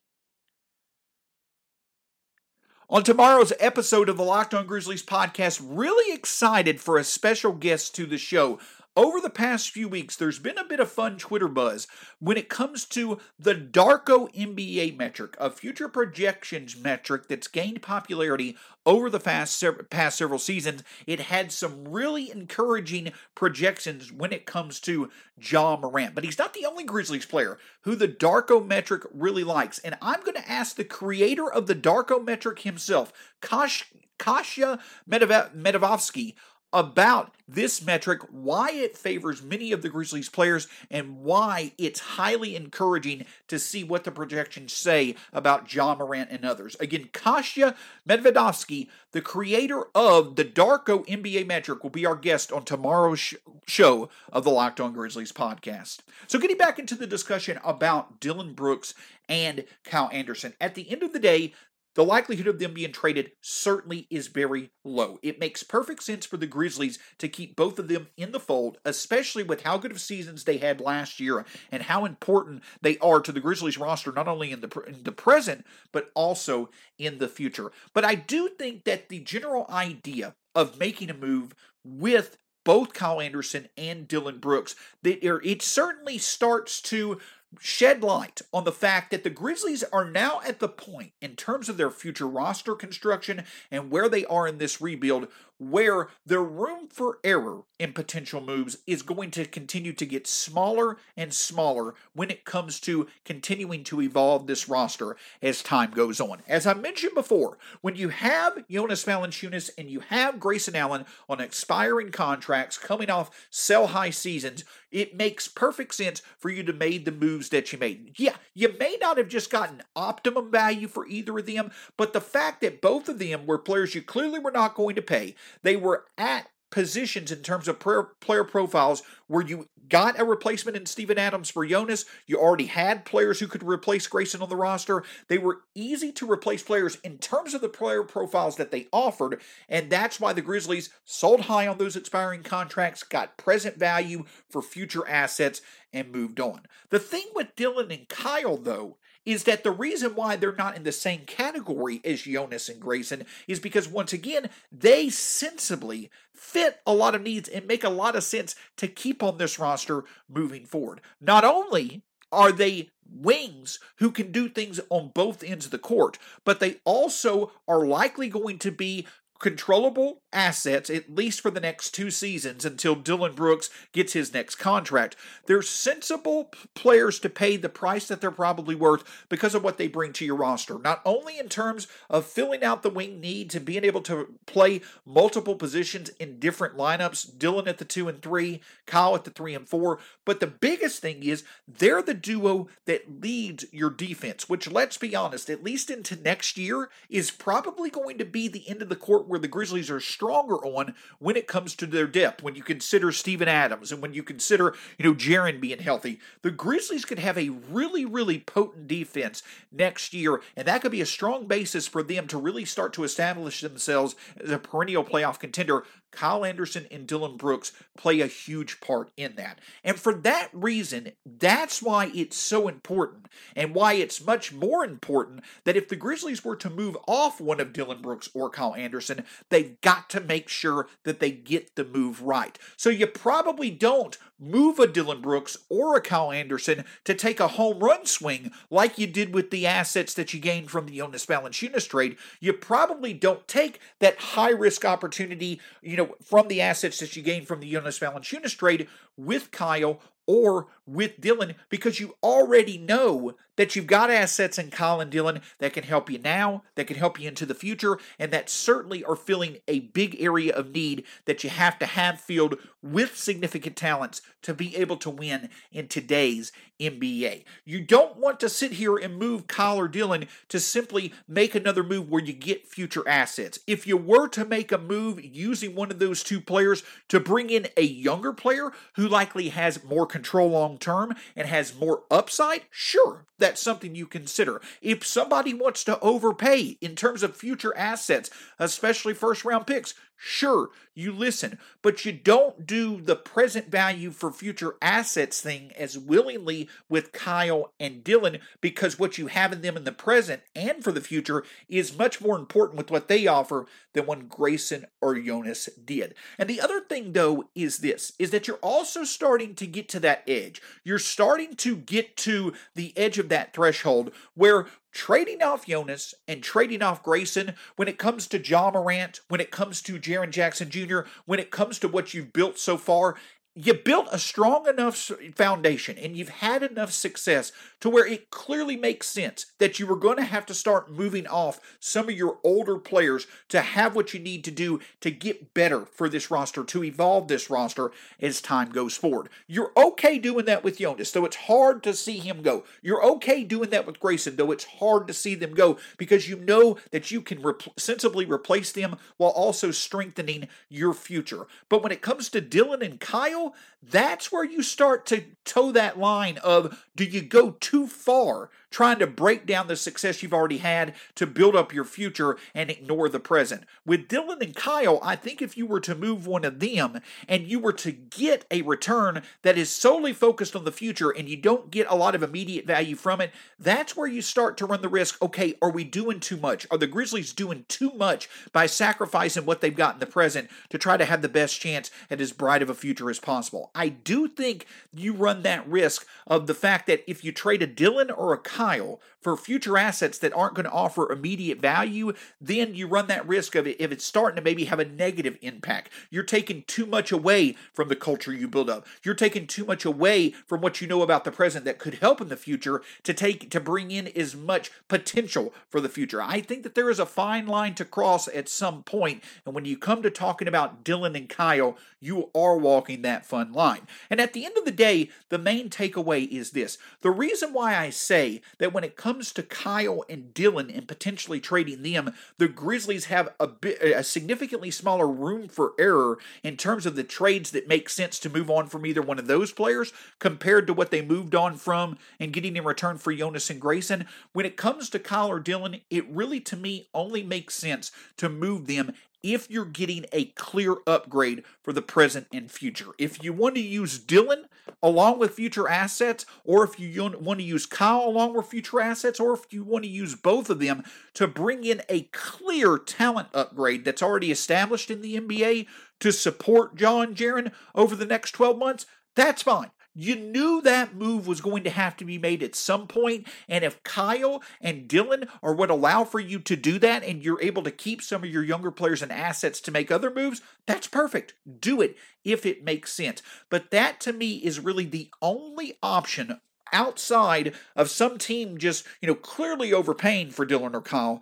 On 2.89 3.01
tomorrow's 3.01 3.53
episode 3.59 4.07
of 4.07 4.17
the 4.17 4.23
Locked 4.23 4.53
On 4.53 4.67
Grizzlies 4.67 5.03
podcast, 5.03 5.61
really 5.63 6.13
excited 6.13 6.79
for 6.79 6.97
a 6.97 7.03
special 7.03 7.51
guest 7.51 7.95
to 7.95 8.05
the 8.05 8.17
show. 8.17 8.59
Over 8.95 9.19
the 9.19 9.31
past 9.31 9.71
few 9.71 9.89
weeks, 9.89 10.15
there's 10.15 10.37
been 10.37 10.59
a 10.59 10.63
bit 10.63 10.79
of 10.79 10.91
fun 10.91 11.17
Twitter 11.17 11.47
buzz 11.47 11.87
when 12.19 12.37
it 12.37 12.47
comes 12.47 12.85
to 12.85 13.17
the 13.39 13.55
Darko 13.55 14.31
NBA 14.35 14.95
metric, 14.95 15.35
a 15.39 15.49
future 15.49 15.89
projections 15.89 16.77
metric 16.77 17.27
that's 17.27 17.47
gained 17.47 17.81
popularity 17.81 18.55
over 18.85 19.09
the 19.09 19.19
past, 19.19 19.63
past 19.89 20.19
several 20.19 20.37
seasons. 20.37 20.83
It 21.07 21.21
had 21.21 21.51
some 21.51 21.87
really 21.87 22.29
encouraging 22.29 23.13
projections 23.33 24.11
when 24.11 24.31
it 24.31 24.45
comes 24.45 24.79
to 24.81 25.09
Ja 25.41 25.75
Morant, 25.75 26.13
but 26.13 26.23
he's 26.23 26.37
not 26.37 26.53
the 26.53 26.67
only 26.67 26.83
Grizzlies 26.83 27.25
player 27.25 27.57
who 27.81 27.95
the 27.95 28.07
Darko 28.07 28.63
metric 28.63 29.07
really 29.11 29.43
likes. 29.43 29.79
And 29.79 29.97
I'm 30.03 30.21
going 30.21 30.35
to 30.35 30.51
ask 30.51 30.75
the 30.75 30.83
creator 30.83 31.51
of 31.51 31.65
the 31.65 31.75
Darko 31.75 32.23
metric 32.23 32.59
himself, 32.59 33.11
Kash, 33.41 33.91
Kostya 34.19 34.79
Medvedovsky, 35.09 36.35
about 36.73 37.35
this 37.47 37.85
metric, 37.85 38.21
why 38.31 38.71
it 38.71 38.97
favors 38.97 39.43
many 39.43 39.71
of 39.71 39.81
the 39.81 39.89
Grizzlies 39.89 40.29
players, 40.29 40.67
and 40.89 41.19
why 41.19 41.73
it's 41.77 41.99
highly 41.99 42.55
encouraging 42.55 43.25
to 43.47 43.59
see 43.59 43.83
what 43.83 44.03
the 44.03 44.11
projections 44.11 44.73
say 44.73 45.15
about 45.31 45.71
Ja 45.73 45.95
Morant 45.95 46.31
and 46.31 46.43
others. 46.43 46.75
Again, 46.79 47.09
Kostya 47.13 47.75
Medvedovsky, 48.07 48.87
the 49.11 49.21
creator 49.21 49.83
of 49.93 50.35
the 50.35 50.45
Darko 50.45 51.05
NBA 51.07 51.45
metric, 51.45 51.83
will 51.83 51.91
be 51.91 52.05
our 52.05 52.15
guest 52.15 52.51
on 52.51 52.63
tomorrow's 52.63 53.19
sh- 53.19 53.35
show 53.67 54.09
of 54.31 54.43
the 54.43 54.51
Locked 54.51 54.79
On 54.79 54.93
Grizzlies 54.93 55.31
podcast. 55.31 55.99
So, 56.27 56.39
getting 56.39 56.57
back 56.57 56.79
into 56.79 56.95
the 56.95 57.07
discussion 57.07 57.59
about 57.63 58.19
Dillon 58.19 58.53
Brooks 58.53 58.93
and 59.29 59.65
Kyle 59.83 60.09
Anderson, 60.11 60.53
at 60.59 60.75
the 60.75 60.89
end 60.89 61.03
of 61.03 61.13
the 61.13 61.19
day, 61.19 61.53
the 61.95 62.03
likelihood 62.03 62.47
of 62.47 62.59
them 62.59 62.73
being 62.73 62.91
traded 62.91 63.31
certainly 63.41 64.07
is 64.09 64.27
very 64.27 64.71
low. 64.83 65.19
It 65.21 65.39
makes 65.39 65.63
perfect 65.63 66.03
sense 66.03 66.25
for 66.25 66.37
the 66.37 66.47
Grizzlies 66.47 66.99
to 67.19 67.27
keep 67.27 67.55
both 67.55 67.79
of 67.79 67.87
them 67.87 68.07
in 68.17 68.31
the 68.31 68.39
fold, 68.39 68.77
especially 68.83 69.43
with 69.43 69.63
how 69.63 69.77
good 69.77 69.91
of 69.91 70.01
seasons 70.01 70.43
they 70.43 70.57
had 70.57 70.81
last 70.81 71.19
year 71.19 71.45
and 71.71 71.83
how 71.83 72.05
important 72.05 72.63
they 72.81 72.97
are 72.99 73.19
to 73.21 73.31
the 73.31 73.39
Grizzlies 73.39 73.77
roster, 73.77 74.11
not 74.11 74.27
only 74.27 74.51
in 74.51 74.61
the, 74.61 74.83
in 74.87 75.03
the 75.03 75.11
present, 75.11 75.65
but 75.91 76.09
also 76.15 76.69
in 76.97 77.19
the 77.19 77.27
future. 77.27 77.71
But 77.93 78.05
I 78.05 78.15
do 78.15 78.49
think 78.49 78.85
that 78.85 79.09
the 79.09 79.19
general 79.19 79.65
idea 79.69 80.35
of 80.55 80.79
making 80.79 81.09
a 81.09 81.15
move 81.15 81.53
with 81.83 82.37
both 82.65 82.93
Kyle 82.93 83.19
Anderson 83.19 83.67
and 83.77 84.07
Dillon 84.07 84.39
Brooks, 84.39 84.75
that 85.01 85.23
it 85.23 85.61
certainly 85.61 86.17
starts 86.17 86.81
to 86.83 87.19
shed 87.59 88.03
light 88.03 88.41
on 88.53 88.63
the 88.63 88.71
fact 88.71 89.11
that 89.11 89.23
the 89.23 89.29
Grizzlies 89.29 89.83
are 89.91 90.09
now 90.09 90.41
at 90.45 90.59
the 90.59 90.69
point, 90.69 91.11
in 91.21 91.35
terms 91.35 91.69
of 91.69 91.77
their 91.77 91.91
future 91.91 92.27
roster 92.27 92.75
construction 92.75 93.43
and 93.71 93.91
where 93.91 94.09
they 94.09 94.25
are 94.25 94.47
in 94.47 94.57
this 94.57 94.81
rebuild, 94.81 95.27
where 95.59 96.09
their 96.25 96.43
room 96.43 96.87
for 96.89 97.19
error 97.23 97.61
in 97.79 97.93
potential 97.93 98.41
moves 98.41 98.77
is 98.87 99.01
going 99.01 99.31
to 99.31 99.45
continue 99.45 99.93
to 99.93 100.05
get 100.05 100.27
smaller 100.27 100.97
and 101.15 101.33
smaller 101.33 101.93
when 102.13 102.29
it 102.29 102.43
comes 102.43 102.79
to 102.79 103.07
continuing 103.23 103.83
to 103.83 104.01
evolve 104.01 104.47
this 104.47 104.67
roster 104.67 105.15
as 105.41 105.61
time 105.61 105.91
goes 105.91 106.19
on. 106.19 106.41
As 106.47 106.65
I 106.65 106.73
mentioned 106.73 107.13
before, 107.13 107.57
when 107.81 107.95
you 107.95 108.09
have 108.09 108.67
Jonas 108.69 109.05
Valanciunas 109.05 109.69
and 109.77 109.89
you 109.89 110.01
have 110.01 110.39
Grayson 110.39 110.75
Allen 110.75 111.05
on 111.29 111.39
expiring 111.39 112.11
contracts 112.11 112.77
coming 112.77 113.09
off 113.09 113.47
sell 113.49 113.87
high 113.87 114.09
seasons, 114.09 114.63
it 114.91 115.15
makes 115.15 115.47
perfect 115.47 115.95
sense 115.95 116.21
for 116.37 116.49
you 116.49 116.63
to 116.63 116.73
make 116.73 117.05
the 117.05 117.11
moves 117.11 117.42
that 117.49 117.71
you 117.71 117.79
made. 117.79 118.13
Yeah, 118.17 118.35
you 118.53 118.75
may 118.79 118.97
not 118.99 119.17
have 119.17 119.27
just 119.27 119.49
gotten 119.49 119.81
optimum 119.95 120.51
value 120.51 120.87
for 120.87 121.07
either 121.07 121.37
of 121.37 121.45
them, 121.45 121.71
but 121.97 122.13
the 122.13 122.21
fact 122.21 122.61
that 122.61 122.81
both 122.81 123.09
of 123.09 123.19
them 123.19 123.45
were 123.45 123.57
players 123.57 123.95
you 123.95 124.01
clearly 124.01 124.39
were 124.39 124.51
not 124.51 124.75
going 124.75 124.95
to 124.95 125.01
pay, 125.01 125.35
they 125.61 125.75
were 125.75 126.05
at 126.17 126.47
positions 126.73 127.31
in 127.31 127.43
terms 127.43 127.67
of 127.67 127.77
player 127.79 128.43
profiles 128.43 129.03
where 129.27 129.45
you 129.45 129.67
got 129.89 130.19
a 130.19 130.25
replacement 130.25 130.75
in 130.75 130.87
Steven 130.87 131.19
Adams 131.19 131.51
for 131.51 131.63
Jonas. 131.63 132.05
You 132.25 132.37
already 132.37 132.65
had 132.65 133.05
players 133.05 133.39
who 133.39 133.45
could 133.45 133.61
replace 133.61 134.07
Grayson 134.07 134.41
on 134.41 134.49
the 134.49 134.55
roster. 134.55 135.03
They 135.27 135.37
were 135.37 135.61
easy 135.75 136.11
to 136.13 136.29
replace 136.29 136.63
players 136.63 136.97
in 137.03 137.19
terms 137.19 137.53
of 137.53 137.61
the 137.61 137.69
player 137.69 138.01
profiles 138.01 138.55
that 138.55 138.71
they 138.71 138.87
offered, 138.91 139.39
and 139.69 139.91
that's 139.91 140.19
why 140.19 140.33
the 140.33 140.41
Grizzlies 140.41 140.89
sold 141.05 141.41
high 141.41 141.67
on 141.67 141.77
those 141.77 141.95
expiring 141.95 142.41
contracts, 142.41 143.03
got 143.03 143.37
present 143.37 143.77
value 143.77 144.25
for 144.49 144.63
future 144.63 145.07
assets, 145.07 145.61
and 145.93 146.11
moved 146.11 146.39
on. 146.39 146.61
The 146.89 146.97
thing 146.97 147.27
with 147.35 147.55
Dillon 147.55 147.91
and 147.91 148.09
Kyle, 148.09 148.57
though, 148.57 148.97
is 149.25 149.43
that 149.45 149.63
the 149.63 149.71
reason 149.71 150.15
why 150.15 150.35
they're 150.35 150.55
not 150.55 150.75
in 150.75 150.83
the 150.83 150.91
same 150.91 151.21
category 151.25 152.01
as 152.03 152.21
Jonas 152.21 152.69
and 152.69 152.79
Grayson 152.79 153.25
is 153.47 153.59
because, 153.59 153.87
once 153.87 154.13
again, 154.13 154.49
they 154.71 155.09
sensibly 155.09 156.09
fit 156.33 156.79
a 156.85 156.93
lot 156.93 157.15
of 157.15 157.21
needs 157.21 157.47
and 157.47 157.67
make 157.67 157.83
a 157.83 157.89
lot 157.89 158.15
of 158.15 158.23
sense 158.23 158.55
to 158.77 158.87
keep 158.87 159.23
on 159.23 159.37
this 159.37 159.59
roster 159.59 160.03
moving 160.27 160.65
forward. 160.65 161.01
Not 161.21 161.43
only 161.43 162.01
are 162.31 162.51
they 162.51 162.89
wings 163.09 163.79
who 163.97 164.11
can 164.11 164.31
do 164.31 164.49
things 164.49 164.79
on 164.89 165.11
both 165.13 165.43
ends 165.43 165.65
of 165.65 165.71
the 165.71 165.77
court, 165.77 166.17
but 166.43 166.59
they 166.59 166.77
also 166.83 167.51
are 167.67 167.85
likely 167.85 168.27
going 168.27 168.57
to 168.59 168.71
be 168.71 169.07
controllable 169.39 170.22
assets 170.33 170.89
at 170.89 171.13
least 171.13 171.41
for 171.41 171.51
the 171.51 171.59
next 171.59 171.91
two 171.91 172.11
seasons 172.11 172.65
until 172.65 172.95
Dillon 172.95 173.33
Brooks 173.33 173.69
gets 173.91 174.13
his 174.13 174.33
next 174.33 174.55
contract. 174.55 175.15
They're 175.45 175.61
sensible 175.61 176.51
players 176.73 177.19
to 177.19 177.29
pay 177.29 177.57
the 177.57 177.69
price 177.69 178.07
that 178.07 178.21
they're 178.21 178.31
probably 178.31 178.75
worth 178.75 179.03
because 179.29 179.55
of 179.55 179.63
what 179.63 179.77
they 179.77 179.87
bring 179.87 180.13
to 180.13 180.25
your 180.25 180.35
roster. 180.35 180.79
Not 180.79 181.01
only 181.05 181.37
in 181.37 181.49
terms 181.49 181.87
of 182.09 182.25
filling 182.25 182.63
out 182.63 182.83
the 182.83 182.89
wing 182.89 183.19
needs 183.19 183.55
and 183.55 183.65
being 183.65 183.85
able 183.85 184.01
to 184.01 184.33
play 184.45 184.81
multiple 185.05 185.55
positions 185.55 186.09
in 186.19 186.39
different 186.39 186.75
lineups, 186.75 187.37
Dillon 187.37 187.67
at 187.67 187.77
the 187.77 187.85
2 187.85 188.07
and 188.07 188.21
3, 188.21 188.61
Kyle 188.85 189.15
at 189.15 189.23
the 189.23 189.31
3 189.31 189.55
and 189.55 189.67
4, 189.67 189.99
but 190.25 190.39
the 190.39 190.47
biggest 190.47 191.01
thing 191.01 191.23
is 191.23 191.43
they're 191.67 192.01
the 192.01 192.13
duo 192.13 192.67
that 192.85 193.21
leads 193.21 193.65
your 193.71 193.89
defense, 193.89 194.49
which 194.49 194.69
let's 194.69 194.97
be 194.97 195.15
honest, 195.15 195.49
at 195.49 195.63
least 195.63 195.89
into 195.89 196.15
next 196.15 196.57
year 196.57 196.89
is 197.09 197.31
probably 197.31 197.89
going 197.89 198.17
to 198.17 198.25
be 198.25 198.47
the 198.47 198.67
end 198.69 198.81
of 198.81 198.89
the 198.89 198.95
court 198.95 199.27
where 199.27 199.39
the 199.39 199.47
Grizzlies 199.47 199.89
are 199.89 199.99
stronger 200.23 200.55
on 200.65 200.93
when 201.19 201.35
it 201.35 201.47
comes 201.47 201.75
to 201.75 201.85
their 201.85 202.07
depth. 202.07 202.41
When 202.41 202.55
you 202.55 202.63
consider 202.63 203.11
Steven 203.11 203.49
Adams 203.49 203.91
and 203.91 204.01
when 204.01 204.13
you 204.13 204.23
consider, 204.23 204.73
you 204.97 205.03
know, 205.03 205.13
Jaren 205.13 205.59
being 205.59 205.79
healthy, 205.79 206.21
the 206.43 206.51
Grizzlies 206.51 207.03
could 207.03 207.19
have 207.19 207.37
a 207.37 207.49
really, 207.49 208.05
really 208.05 208.39
potent 208.39 208.87
defense 208.87 209.43
next 209.69 210.13
year, 210.13 210.41
and 210.55 210.65
that 210.65 210.81
could 210.81 210.91
be 210.93 211.01
a 211.01 211.05
strong 211.05 211.45
basis 211.45 211.87
for 211.87 212.01
them 212.01 212.27
to 212.27 212.37
really 212.37 212.63
start 212.63 212.93
to 212.93 213.03
establish 213.03 213.59
themselves 213.59 214.15
as 214.41 214.49
a 214.49 214.59
perennial 214.59 215.03
playoff 215.03 215.39
contender 215.39 215.83
Kyle 216.13 216.45
Anderson 216.45 216.87
and 216.91 217.07
Dillon 217.07 217.37
Brooks 217.37 217.73
play 217.97 218.21
a 218.21 218.27
huge 218.27 218.79
part 218.79 219.11
in 219.17 219.35
that. 219.35 219.59
And 219.83 219.99
for 219.99 220.13
that 220.13 220.49
reason, 220.53 221.11
that's 221.25 221.81
why 221.81 222.11
it's 222.13 222.37
so 222.37 222.67
important 222.67 223.27
and 223.55 223.75
why 223.75 223.93
it's 223.93 224.25
much 224.25 224.53
more 224.53 224.85
important 224.85 225.41
that 225.63 225.75
if 225.75 225.89
the 225.89 225.95
Grizzlies 225.95 226.45
were 226.45 226.55
to 226.55 226.69
move 226.69 226.97
off 227.07 227.41
one 227.41 227.59
of 227.59 227.73
Dillon 227.73 228.01
Brooks 228.01 228.29
or 228.33 228.49
Kyle 228.49 228.75
Anderson, 228.75 229.25
they've 229.49 229.79
got 229.81 230.09
to 230.11 230.21
make 230.21 230.49
sure 230.49 230.87
that 231.03 231.19
they 231.19 231.31
get 231.31 231.75
the 231.75 231.83
move 231.83 232.21
right. 232.21 232.57
So 232.77 232.89
you 232.89 233.07
probably 233.07 233.69
don't 233.69 234.17
move 234.43 234.79
a 234.79 234.87
Dillon 234.87 235.21
Brooks 235.21 235.57
or 235.69 235.95
a 235.95 236.01
Kyle 236.01 236.31
Anderson 236.31 236.83
to 237.05 237.13
take 237.13 237.39
a 237.39 237.49
home 237.49 237.79
run 237.79 238.05
swing 238.05 238.51
like 238.69 238.97
you 238.97 239.07
did 239.07 239.33
with 239.33 239.49
the 239.49 239.65
assets 239.65 240.13
that 240.13 240.33
you 240.33 240.39
gained 240.39 240.69
from 240.69 240.85
the 240.85 240.97
Jonas 240.97 241.25
Valanciunas 241.25 241.87
trade. 241.87 242.17
You 242.39 242.53
probably 242.53 243.13
don't 243.13 243.47
take 243.47 243.79
that 243.99 244.19
high 244.19 244.51
risk 244.51 244.85
opportunity, 244.85 245.61
you 245.81 245.97
know, 245.97 246.15
from 246.23 246.47
the 246.47 246.61
assets 246.61 246.99
that 246.99 247.15
you 247.15 247.23
gained 247.23 247.47
from 247.47 247.59
the 247.59 247.71
Jonas 247.71 247.99
Valanciunas 247.99 248.57
trade 248.57 248.87
with 249.17 249.51
Kyle 249.51 249.99
or 250.25 250.67
with 250.85 251.21
Dillon 251.21 251.55
because 251.69 251.99
you 251.99 252.15
already 252.21 252.77
know 252.77 253.35
that 253.55 253.75
you've 253.75 253.87
got 253.87 254.09
assets 254.09 254.57
in 254.57 254.71
Colin 254.71 255.09
Dillon 255.09 255.41
that 255.59 255.73
can 255.73 255.83
help 255.83 256.09
you 256.09 256.17
now, 256.17 256.63
that 256.75 256.87
can 256.87 256.97
help 256.97 257.19
you 257.19 257.27
into 257.27 257.45
the 257.45 257.53
future, 257.53 257.97
and 258.17 258.31
that 258.31 258.49
certainly 258.49 259.03
are 259.03 259.15
filling 259.15 259.57
a 259.67 259.79
big 259.79 260.19
area 260.19 260.53
of 260.53 260.71
need 260.71 261.03
that 261.25 261.43
you 261.43 261.49
have 261.49 261.77
to 261.79 261.85
have 261.85 262.19
filled 262.19 262.57
with 262.81 263.17
significant 263.17 263.75
talents 263.75 264.21
to 264.41 264.53
be 264.53 264.75
able 264.75 264.97
to 264.97 265.09
win 265.09 265.49
in 265.71 265.87
today's 265.87 266.51
NBA. 266.79 267.43
You 267.63 267.81
don't 267.81 268.17
want 268.17 268.39
to 268.41 268.49
sit 268.49 268.73
here 268.73 268.97
and 268.97 269.17
move 269.17 269.45
or 269.59 269.87
Dillon 269.87 270.27
to 270.49 270.59
simply 270.59 271.13
make 271.27 271.55
another 271.55 271.83
move 271.83 272.09
where 272.09 272.23
you 272.23 272.33
get 272.33 272.67
future 272.67 273.07
assets. 273.07 273.59
If 273.67 273.87
you 273.87 273.95
were 273.95 274.27
to 274.29 274.43
make 274.43 274.71
a 274.71 274.77
move 274.77 275.23
using 275.23 275.75
one 275.75 275.91
of 275.91 275.99
those 275.99 276.23
two 276.23 276.41
players 276.41 276.83
to 277.09 277.19
bring 277.19 277.49
in 277.49 277.67
a 277.77 277.83
younger 277.83 278.33
player 278.33 278.71
who 278.95 279.07
likely 279.07 279.49
has 279.49 279.83
more 279.83 280.05
control 280.05 280.55
long 280.73 280.79
term 280.79 281.15
and 281.35 281.47
has 281.47 281.77
more 281.77 282.03
upside, 282.09 282.63
sure, 282.71 283.25
that's 283.37 283.61
something 283.61 283.95
you 283.95 284.05
consider. 284.05 284.61
If 284.81 285.05
somebody 285.05 285.53
wants 285.53 285.83
to 285.85 285.99
overpay 285.99 286.77
in 286.81 286.95
terms 286.95 287.23
of 287.23 287.35
future 287.35 287.75
assets, 287.77 288.29
especially 288.59 289.13
first 289.13 289.45
round 289.45 289.67
picks, 289.67 289.93
Sure, 290.25 290.69
you 290.95 291.11
listen, 291.11 291.59
but 291.81 292.05
you 292.05 292.13
don't 292.13 292.65
do 292.65 293.01
the 293.01 293.15
present 293.15 293.69
value 293.69 294.09
for 294.09 294.31
future 294.31 294.75
assets 294.81 295.41
thing 295.41 295.73
as 295.77 295.97
willingly 295.97 296.69
with 296.87 297.11
Kyle 297.11 297.73
and 297.77 298.05
Dillon 298.05 298.39
because 298.61 298.97
what 298.97 299.17
you 299.17 299.27
have 299.27 299.51
in 299.51 299.61
them 299.61 299.75
in 299.75 299.83
the 299.83 299.91
present 299.91 300.41
and 300.55 300.81
for 300.81 300.93
the 300.93 301.01
future 301.01 301.43
is 301.67 301.97
much 301.97 302.21
more 302.21 302.37
important 302.37 302.77
with 302.77 302.89
what 302.89 303.09
they 303.09 303.27
offer 303.27 303.65
than 303.91 304.05
when 304.05 304.29
Grayson 304.29 304.85
or 305.01 305.19
Jonas 305.19 305.67
did. 305.83 306.15
And 306.39 306.49
the 306.49 306.61
other 306.61 306.79
thing 306.79 307.11
though 307.11 307.49
is 307.53 307.79
this 307.79 308.13
is 308.17 308.31
that 308.31 308.47
you're 308.47 308.55
also 308.57 309.03
starting 309.03 309.55
to 309.55 309.67
get 309.67 309.89
to 309.89 309.99
that 309.99 310.23
edge. 310.25 310.61
You're 310.85 310.99
starting 310.99 311.55
to 311.57 311.75
get 311.75 312.15
to 312.17 312.53
the 312.75 312.97
edge 312.97 313.19
of 313.19 313.27
that 313.27 313.53
threshold 313.53 314.13
where 314.35 314.67
trading 314.93 315.41
off 315.41 315.65
Jonas 315.65 316.13
and 316.27 316.41
trading 316.41 316.81
off 316.81 317.03
Grayson 317.03 317.55
when 317.75 317.87
it 317.87 317.97
comes 317.97 318.27
to 318.27 318.39
Ja 318.39 318.71
Morant, 318.71 319.19
when 319.27 319.41
it 319.41 319.51
comes 319.51 319.81
to 319.83 319.99
Jaren 319.99 320.31
Jackson 320.31 320.69
Jr., 320.69 321.01
when 321.25 321.39
it 321.39 321.51
comes 321.51 321.79
to 321.79 321.87
what 321.87 322.13
you've 322.13 322.31
built 322.31 322.57
so 322.57 322.77
far, 322.77 323.17
you 323.55 323.73
built 323.73 324.07
a 324.11 324.17
strong 324.17 324.67
enough 324.67 325.11
foundation 325.35 325.95
and 325.97 326.17
you've 326.17 326.29
had 326.29 326.63
enough 326.63 326.91
success 326.91 327.51
to 327.79 327.89
where 327.89 328.05
it 328.05 328.31
clearly 328.31 328.75
makes 328.75 329.07
sense 329.07 329.45
that 329.59 329.77
you 329.77 329.85
were 329.85 329.95
going 329.95 330.17
to 330.17 330.23
have 330.23 330.45
to 330.47 330.53
start 330.55 330.91
moving 330.91 331.27
off 331.27 331.59
some 331.79 332.09
of 332.09 332.15
your 332.15 332.39
older 332.43 332.77
players 332.77 333.27
to 333.49 333.61
have 333.61 333.95
what 333.95 334.13
you 334.13 334.19
need 334.19 334.43
to 334.43 334.49
do 334.49 334.79
to 335.01 335.11
get 335.11 335.53
better 335.53 335.85
for 335.85 336.09
this 336.09 336.31
roster, 336.31 336.63
to 336.63 336.83
evolve 336.83 337.27
this 337.27 337.49
roster 337.49 337.91
as 338.19 338.41
time 338.41 338.71
goes 338.71 338.97
forward. 338.97 339.29
You're 339.45 339.71
okay 339.77 340.17
doing 340.17 340.45
that 340.45 340.63
with 340.63 340.79
Jonas, 340.79 341.11
though 341.11 341.25
it's 341.25 341.35
hard 341.35 341.83
to 341.83 341.93
see 341.93 342.17
him 342.17 342.41
go. 342.41 342.63
You're 342.81 343.05
okay 343.05 343.43
doing 343.43 343.69
that 343.69 343.85
with 343.85 343.99
Grayson, 343.99 344.35
though 344.35 344.51
it's 344.51 344.65
hard 344.65 345.05
to 345.07 345.13
see 345.13 345.35
them 345.35 345.53
go 345.53 345.77
because 345.97 346.27
you 346.27 346.37
know 346.37 346.77
that 346.91 347.11
you 347.11 347.21
can 347.21 347.43
sensibly 347.77 348.25
replace 348.25 348.71
them 348.71 348.95
while 349.17 349.31
also 349.31 349.69
strengthening 349.69 350.47
your 350.69 350.93
future. 350.93 351.45
But 351.69 351.83
when 351.83 351.91
it 351.91 352.01
comes 352.01 352.29
to 352.29 352.41
Dillon 352.41 352.81
and 352.81 352.99
Kyle, 352.99 353.42
that's 353.81 354.31
where 354.31 354.43
you 354.43 354.61
start 354.61 355.05
to 355.07 355.23
toe 355.43 355.71
that 355.71 355.99
line 355.99 356.37
of 356.37 356.85
do 356.95 357.03
you 357.03 357.21
go 357.21 357.51
too 357.59 357.87
far 357.87 358.49
trying 358.73 358.97
to 358.97 359.07
break 359.07 359.45
down 359.45 359.67
the 359.67 359.75
success 359.75 360.23
you've 360.23 360.33
already 360.33 360.57
had 360.57 360.95
to 361.13 361.27
build 361.27 361.55
up 361.55 361.71
your 361.71 361.85
future 361.85 362.37
and 362.55 362.71
ignore 362.71 363.07
the 363.07 363.19
present. 363.19 363.63
With 363.85 364.07
Dillon 364.07 364.39
and 364.41 364.55
Kyle, 364.55 364.99
I 365.03 365.15
think 365.15 365.41
if 365.41 365.55
you 365.55 365.67
were 365.67 365.79
to 365.81 365.93
move 365.93 366.25
one 366.25 366.43
of 366.43 366.59
them 366.59 366.99
and 367.29 367.47
you 367.47 367.59
were 367.59 367.73
to 367.73 367.91
get 367.91 368.45
a 368.49 368.63
return 368.63 369.21
that 369.43 369.59
is 369.59 369.69
solely 369.69 370.11
focused 370.11 370.55
on 370.55 370.65
the 370.65 370.71
future 370.71 371.11
and 371.11 371.29
you 371.29 371.37
don't 371.37 371.69
get 371.69 371.85
a 371.87 371.95
lot 371.95 372.15
of 372.15 372.23
immediate 372.23 372.65
value 372.65 372.95
from 372.95 373.21
it, 373.21 373.31
that's 373.59 373.95
where 373.95 374.07
you 374.07 374.23
start 374.23 374.57
to 374.57 374.65
run 374.65 374.81
the 374.81 374.89
risk 374.89 375.21
okay, 375.21 375.53
are 375.61 375.69
we 375.69 375.83
doing 375.83 376.19
too 376.19 376.37
much? 376.37 376.65
Are 376.71 376.77
the 376.77 376.87
Grizzlies 376.87 377.31
doing 377.31 377.65
too 377.67 377.91
much 377.91 378.27
by 378.51 378.65
sacrificing 378.65 379.45
what 379.45 379.61
they've 379.61 379.75
got 379.75 379.93
in 379.93 379.99
the 379.99 380.07
present 380.07 380.49
to 380.69 380.79
try 380.79 380.97
to 380.97 381.05
have 381.05 381.21
the 381.21 381.29
best 381.29 381.61
chance 381.61 381.91
at 382.09 382.19
as 382.19 382.31
bright 382.31 382.63
of 382.63 382.71
a 382.71 382.73
future 382.73 383.11
as 383.11 383.19
possible? 383.19 383.69
I 383.75 383.89
do 383.89 384.27
think 384.27 384.65
you 384.91 385.13
run 385.13 385.43
that 385.43 385.67
risk 385.67 386.07
of 386.25 386.47
the 386.47 386.55
fact 386.55 386.87
that 386.87 387.07
if 387.07 387.23
you 387.23 387.31
trade 387.31 387.61
a 387.61 387.67
Dillon 387.67 388.09
or 388.09 388.33
a 388.33 388.37
Kyle, 388.37 388.62
Kyle 388.63 389.01
for 389.19 389.37
future 389.37 389.77
assets 389.77 390.17
that 390.17 390.33
aren't 390.33 390.53
going 390.53 390.65
to 390.65 390.71
offer 390.71 391.11
immediate 391.11 391.59
value, 391.59 392.13
then 392.41 392.75
you 392.75 392.87
run 392.87 393.07
that 393.07 393.27
risk 393.27 393.55
of 393.55 393.65
it 393.65 393.77
if 393.79 393.91
it's 393.91 394.03
starting 394.03 394.35
to 394.35 394.41
maybe 394.41 394.65
have 394.65 394.79
a 394.79 394.85
negative 394.85 395.37
impact. 395.41 395.89
You're 396.09 396.23
taking 396.23 396.63
too 396.67 396.85
much 396.85 397.11
away 397.11 397.55
from 397.73 397.87
the 397.87 397.95
culture 397.95 398.33
you 398.33 398.47
build 398.47 398.69
up. 398.69 398.85
You're 399.01 399.15
taking 399.15 399.47
too 399.47 399.65
much 399.65 399.85
away 399.85 400.31
from 400.45 400.61
what 400.61 400.81
you 400.81 400.87
know 400.87 401.01
about 401.01 401.23
the 401.23 401.31
present 401.31 401.63
that 401.65 401.79
could 401.79 401.95
help 401.95 402.19
in 402.19 402.27
the 402.27 402.35
future 402.35 402.81
to 403.03 403.13
take 403.13 403.49
to 403.49 403.59
bring 403.59 403.91
in 403.91 404.07
as 404.07 404.35
much 404.35 404.71
potential 404.87 405.53
for 405.69 405.79
the 405.79 405.89
future. 405.89 406.21
I 406.21 406.41
think 406.41 406.63
that 406.63 406.75
there 406.75 406.89
is 406.89 406.99
a 406.99 407.05
fine 407.05 407.47
line 407.47 407.75
to 407.75 407.85
cross 407.85 408.27
at 408.27 408.49
some 408.49 408.83
point, 408.83 409.23
and 409.45 409.55
when 409.55 409.65
you 409.65 409.77
come 409.77 410.01
to 410.03 410.09
talking 410.09 410.47
about 410.47 410.83
Dillon 410.83 411.15
and 411.15 411.29
Kyle, 411.29 411.77
you 412.01 412.29
are 412.35 412.57
walking 412.57 413.01
that 413.01 413.25
fun 413.25 413.53
line. 413.53 413.87
And 414.09 414.19
at 414.19 414.33
the 414.33 414.45
end 414.45 414.57
of 414.57 414.65
the 414.65 414.71
day, 414.71 415.09
the 415.29 415.37
main 415.37 415.69
takeaway 415.69 416.27
is 416.27 416.51
this. 416.51 416.77
The 417.01 417.11
reason 417.11 417.53
why 417.53 417.77
I 417.77 417.89
say 417.89 418.41
that 418.57 418.73
when 418.73 418.83
it 418.83 418.95
comes 418.95 419.31
to 419.33 419.43
Kyle 419.43 420.03
and 420.09 420.33
Dillon 420.33 420.69
and 420.69 420.87
potentially 420.87 421.39
trading 421.39 421.83
them, 421.83 422.13
the 422.37 422.47
Grizzlies 422.47 423.05
have 423.05 423.33
a 423.39 423.47
bit 423.47 423.81
a 423.81 424.03
significantly 424.03 424.71
smaller 424.71 425.07
room 425.07 425.47
for 425.47 425.73
error 425.79 426.17
in 426.43 426.57
terms 426.57 426.85
of 426.85 426.95
the 426.95 427.03
trades 427.03 427.51
that 427.51 427.67
make 427.67 427.89
sense 427.89 428.19
to 428.19 428.29
move 428.29 428.49
on 428.49 428.67
from 428.67 428.85
either 428.85 429.01
one 429.01 429.19
of 429.19 429.27
those 429.27 429.51
players 429.51 429.93
compared 430.19 430.67
to 430.67 430.73
what 430.73 430.91
they 430.91 431.01
moved 431.01 431.35
on 431.35 431.55
from 431.55 431.97
and 432.19 432.33
getting 432.33 432.55
in 432.55 432.63
return 432.63 432.97
for 432.97 433.13
Jonas 433.13 433.49
and 433.49 433.61
Grayson. 433.61 434.05
When 434.33 434.45
it 434.45 434.57
comes 434.57 434.89
to 434.89 434.99
Kyle 434.99 435.29
or 435.29 435.39
Dillon, 435.39 435.81
it 435.89 436.07
really 436.09 436.39
to 436.41 436.55
me 436.55 436.87
only 436.93 437.23
makes 437.23 437.55
sense 437.55 437.91
to 438.17 438.29
move 438.29 438.67
them 438.67 438.93
if 439.23 439.49
you're 439.49 439.65
getting 439.65 440.05
a 440.11 440.25
clear 440.25 440.75
upgrade 440.85 441.43
for 441.61 441.73
the 441.73 441.81
present 441.81 442.27
and 442.33 442.51
future. 442.51 442.91
If 442.97 443.23
you 443.23 443.33
want 443.33 443.55
to 443.55 443.61
use 443.61 443.97
Dillon 443.97 444.45
along 444.81 445.19
with 445.19 445.33
future 445.33 445.67
assets, 445.69 446.25
or 446.43 446.63
if 446.63 446.79
you 446.79 447.03
want 447.19 447.39
to 447.39 447.45
use 447.45 447.65
Kyle 447.65 448.05
along 448.05 448.35
with 448.35 448.47
future 448.47 448.81
assets, 448.81 449.19
or 449.19 449.33
if 449.33 449.51
you 449.51 449.63
want 449.63 449.85
to 449.85 449.89
use 449.89 450.15
both 450.15 450.49
of 450.49 450.59
them 450.59 450.83
to 451.13 451.27
bring 451.27 451.63
in 451.63 451.81
a 451.87 452.03
clear 452.11 452.77
talent 452.77 453.29
upgrade 453.33 453.85
that's 453.85 454.03
already 454.03 454.31
established 454.31 454.91
in 454.91 455.01
the 455.01 455.19
NBA 455.19 455.67
to 456.01 456.11
support 456.11 456.75
John 456.75 457.15
Jaren 457.15 457.53
over 457.73 457.95
the 457.95 458.05
next 458.05 458.31
12 458.31 458.57
months, 458.57 458.85
that's 459.15 459.41
fine. 459.41 459.71
You 459.95 460.15
knew 460.15 460.61
that 460.61 460.95
move 460.95 461.27
was 461.27 461.41
going 461.41 461.63
to 461.65 461.69
have 461.69 461.95
to 461.97 462.05
be 462.05 462.17
made 462.17 462.41
at 462.41 462.55
some 462.55 462.87
point, 462.87 463.27
and 463.47 463.63
if 463.63 463.83
Kyle 463.83 464.41
and 464.59 464.87
Dillon 464.87 465.25
are 465.43 465.53
what 465.53 465.69
allow 465.69 466.03
for 466.03 466.19
you 466.19 466.39
to 466.39 466.55
do 466.55 466.79
that, 466.79 467.03
and 467.03 467.23
you're 467.23 467.41
able 467.41 467.61
to 467.63 467.71
keep 467.71 468.01
some 468.01 468.23
of 468.23 468.29
your 468.29 468.43
younger 468.43 468.71
players 468.71 469.01
and 469.01 469.11
assets 469.11 469.61
to 469.61 469.71
make 469.71 469.91
other 469.91 470.09
moves, 470.09 470.41
that's 470.65 470.87
perfect. 470.87 471.35
Do 471.59 471.79
it 471.81 471.95
if 472.23 472.45
it 472.45 472.63
makes 472.63 472.91
sense. 472.91 473.21
But 473.49 473.69
that 473.71 473.99
to 474.01 474.13
me 474.13 474.37
is 474.37 474.59
really 474.59 474.85
the 474.85 475.11
only 475.21 475.77
option 475.83 476.39
outside 476.71 477.53
of 477.75 477.89
some 477.89 478.17
team 478.17 478.57
just, 478.57 478.85
you 478.99 479.07
know, 479.07 479.15
clearly 479.15 479.71
overpaying 479.71 480.31
for 480.31 480.45
Dillon 480.45 480.75
or 480.75 480.81
Kyle 480.81 481.21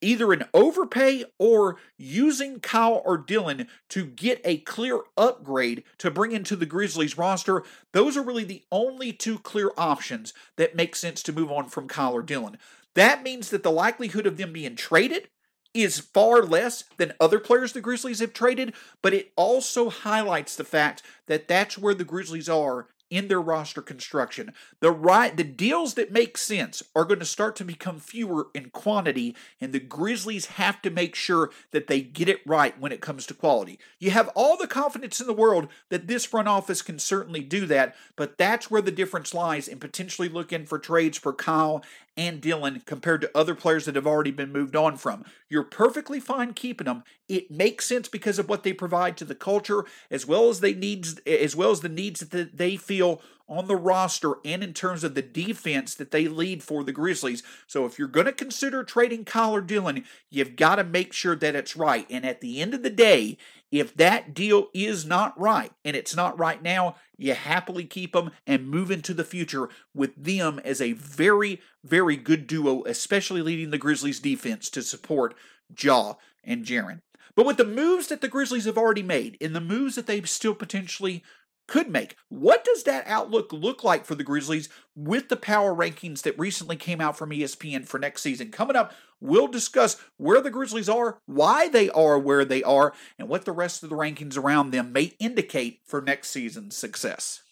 either 0.00 0.32
an 0.32 0.44
overpay 0.54 1.24
or 1.38 1.76
using 1.96 2.60
Kyle 2.60 3.02
or 3.04 3.18
Dillon 3.18 3.68
to 3.90 4.04
get 4.04 4.40
a 4.44 4.58
clear 4.58 5.00
upgrade 5.16 5.84
to 5.98 6.10
bring 6.10 6.32
into 6.32 6.56
the 6.56 6.66
Grizzlies 6.66 7.18
roster, 7.18 7.64
those 7.92 8.16
are 8.16 8.22
really 8.22 8.44
the 8.44 8.64
only 8.70 9.12
two 9.12 9.38
clear 9.38 9.70
options 9.76 10.32
that 10.56 10.76
make 10.76 10.94
sense 10.94 11.22
to 11.24 11.32
move 11.32 11.50
on 11.50 11.68
from 11.68 11.88
Kyle 11.88 12.12
or 12.12 12.22
Dillon. 12.22 12.58
That 12.94 13.22
means 13.22 13.50
that 13.50 13.62
the 13.62 13.70
likelihood 13.70 14.26
of 14.26 14.36
them 14.36 14.52
being 14.52 14.76
traded 14.76 15.28
is 15.74 16.00
far 16.00 16.42
less 16.42 16.84
than 16.96 17.12
other 17.20 17.38
players 17.38 17.72
the 17.72 17.80
Grizzlies 17.80 18.20
have 18.20 18.32
traded, 18.32 18.74
but 19.02 19.14
it 19.14 19.32
also 19.36 19.90
highlights 19.90 20.56
the 20.56 20.64
fact 20.64 21.02
that 21.26 21.46
that's 21.46 21.78
where 21.78 21.94
the 21.94 22.04
Grizzlies 22.04 22.48
are 22.48 22.88
in 23.10 23.28
their 23.28 23.40
roster 23.40 23.82
construction. 23.82 24.52
The 24.80 24.90
right 24.90 25.36
the 25.36 25.44
deals 25.44 25.94
that 25.94 26.12
make 26.12 26.36
sense 26.36 26.82
are 26.94 27.04
going 27.04 27.20
to 27.20 27.24
start 27.24 27.56
to 27.56 27.64
become 27.64 28.00
fewer 28.00 28.48
in 28.54 28.70
quantity 28.70 29.34
and 29.60 29.72
the 29.72 29.80
Grizzlies 29.80 30.46
have 30.46 30.82
to 30.82 30.90
make 30.90 31.14
sure 31.14 31.50
that 31.70 31.86
they 31.86 32.00
get 32.00 32.28
it 32.28 32.40
right 32.46 32.78
when 32.78 32.92
it 32.92 33.00
comes 33.00 33.26
to 33.26 33.34
quality. 33.34 33.78
You 33.98 34.10
have 34.10 34.28
all 34.34 34.56
the 34.56 34.66
confidence 34.66 35.20
in 35.20 35.26
the 35.26 35.32
world 35.32 35.68
that 35.88 36.06
this 36.06 36.24
front 36.24 36.48
office 36.48 36.82
can 36.82 36.98
certainly 36.98 37.40
do 37.40 37.66
that, 37.66 37.94
but 38.16 38.38
that's 38.38 38.70
where 38.70 38.82
the 38.82 38.90
difference 38.90 39.34
lies 39.34 39.68
in 39.68 39.78
potentially 39.78 40.28
looking 40.28 40.66
for 40.66 40.78
trades 40.78 41.18
for 41.18 41.32
Kyle 41.32 41.82
and 42.18 42.40
Dillon 42.40 42.82
compared 42.84 43.20
to 43.20 43.30
other 43.32 43.54
players 43.54 43.84
that 43.84 43.94
have 43.94 44.06
already 44.06 44.32
been 44.32 44.52
moved 44.52 44.74
on 44.74 44.96
from. 44.96 45.24
You're 45.48 45.62
perfectly 45.62 46.18
fine 46.18 46.52
keeping 46.52 46.86
them. 46.86 47.04
It 47.28 47.48
makes 47.50 47.86
sense 47.86 48.08
because 48.08 48.40
of 48.40 48.48
what 48.48 48.64
they 48.64 48.72
provide 48.72 49.16
to 49.18 49.24
the 49.24 49.36
culture 49.36 49.84
as 50.10 50.26
well 50.26 50.48
as 50.48 50.58
they 50.60 50.74
needs 50.74 51.20
as 51.20 51.54
well 51.54 51.70
as 51.70 51.80
the 51.80 51.88
needs 51.88 52.20
that 52.20 52.58
they 52.58 52.76
feel 52.76 53.22
on 53.48 53.66
the 53.66 53.76
roster 53.76 54.34
and 54.44 54.62
in 54.62 54.74
terms 54.74 55.04
of 55.04 55.14
the 55.14 55.22
defense 55.22 55.94
that 55.94 56.10
they 56.10 56.28
lead 56.28 56.62
for 56.62 56.84
the 56.84 56.92
Grizzlies. 56.92 57.42
So 57.66 57.86
if 57.86 57.98
you're 57.98 58.08
going 58.08 58.26
to 58.26 58.32
consider 58.32 58.84
trading 58.84 59.26
or 59.34 59.60
Dillon, 59.60 60.04
you've 60.28 60.56
got 60.56 60.76
to 60.76 60.84
make 60.84 61.12
sure 61.12 61.36
that 61.36 61.54
it's 61.54 61.76
right. 61.76 62.06
And 62.10 62.26
at 62.26 62.40
the 62.40 62.60
end 62.60 62.74
of 62.74 62.82
the 62.82 62.90
day, 62.90 63.38
if 63.70 63.94
that 63.96 64.34
deal 64.34 64.68
is 64.72 65.04
not 65.04 65.38
right, 65.38 65.72
and 65.84 65.94
it's 65.94 66.16
not 66.16 66.38
right 66.38 66.62
now, 66.62 66.96
you 67.16 67.34
happily 67.34 67.84
keep 67.84 68.12
them 68.12 68.30
and 68.46 68.68
move 68.68 68.90
into 68.90 69.12
the 69.12 69.24
future 69.24 69.68
with 69.94 70.14
them 70.16 70.58
as 70.64 70.80
a 70.80 70.92
very, 70.92 71.60
very 71.84 72.16
good 72.16 72.46
duo, 72.46 72.82
especially 72.84 73.42
leading 73.42 73.70
the 73.70 73.78
Grizzlies 73.78 74.20
defense 74.20 74.70
to 74.70 74.82
support 74.82 75.34
Ja 75.78 76.14
and 76.42 76.64
Jaren. 76.64 77.02
But 77.34 77.46
with 77.46 77.56
the 77.56 77.64
moves 77.64 78.08
that 78.08 78.20
the 78.20 78.28
Grizzlies 78.28 78.64
have 78.64 78.78
already 78.78 79.02
made 79.02 79.36
and 79.40 79.54
the 79.54 79.60
moves 79.60 79.94
that 79.94 80.06
they 80.06 80.20
still 80.22 80.54
potentially 80.54 81.22
could 81.68 81.88
make. 81.88 82.16
What 82.28 82.64
does 82.64 82.82
that 82.84 83.06
outlook 83.06 83.52
look 83.52 83.84
like 83.84 84.04
for 84.04 84.16
the 84.16 84.24
Grizzlies 84.24 84.68
with 84.96 85.28
the 85.28 85.36
power 85.36 85.72
rankings 85.72 86.22
that 86.22 86.38
recently 86.38 86.74
came 86.74 87.00
out 87.00 87.16
from 87.16 87.30
ESPN 87.30 87.86
for 87.86 88.00
next 88.00 88.22
season? 88.22 88.50
Coming 88.50 88.74
up, 88.74 88.92
we'll 89.20 89.46
discuss 89.46 89.96
where 90.16 90.40
the 90.40 90.50
Grizzlies 90.50 90.88
are, 90.88 91.18
why 91.26 91.68
they 91.68 91.88
are 91.90 92.18
where 92.18 92.44
they 92.44 92.64
are, 92.64 92.92
and 93.18 93.28
what 93.28 93.44
the 93.44 93.52
rest 93.52 93.84
of 93.84 93.90
the 93.90 93.96
rankings 93.96 94.36
around 94.36 94.72
them 94.72 94.92
may 94.92 95.12
indicate 95.20 95.80
for 95.84 96.00
next 96.00 96.30
season's 96.30 96.76
success. 96.76 97.42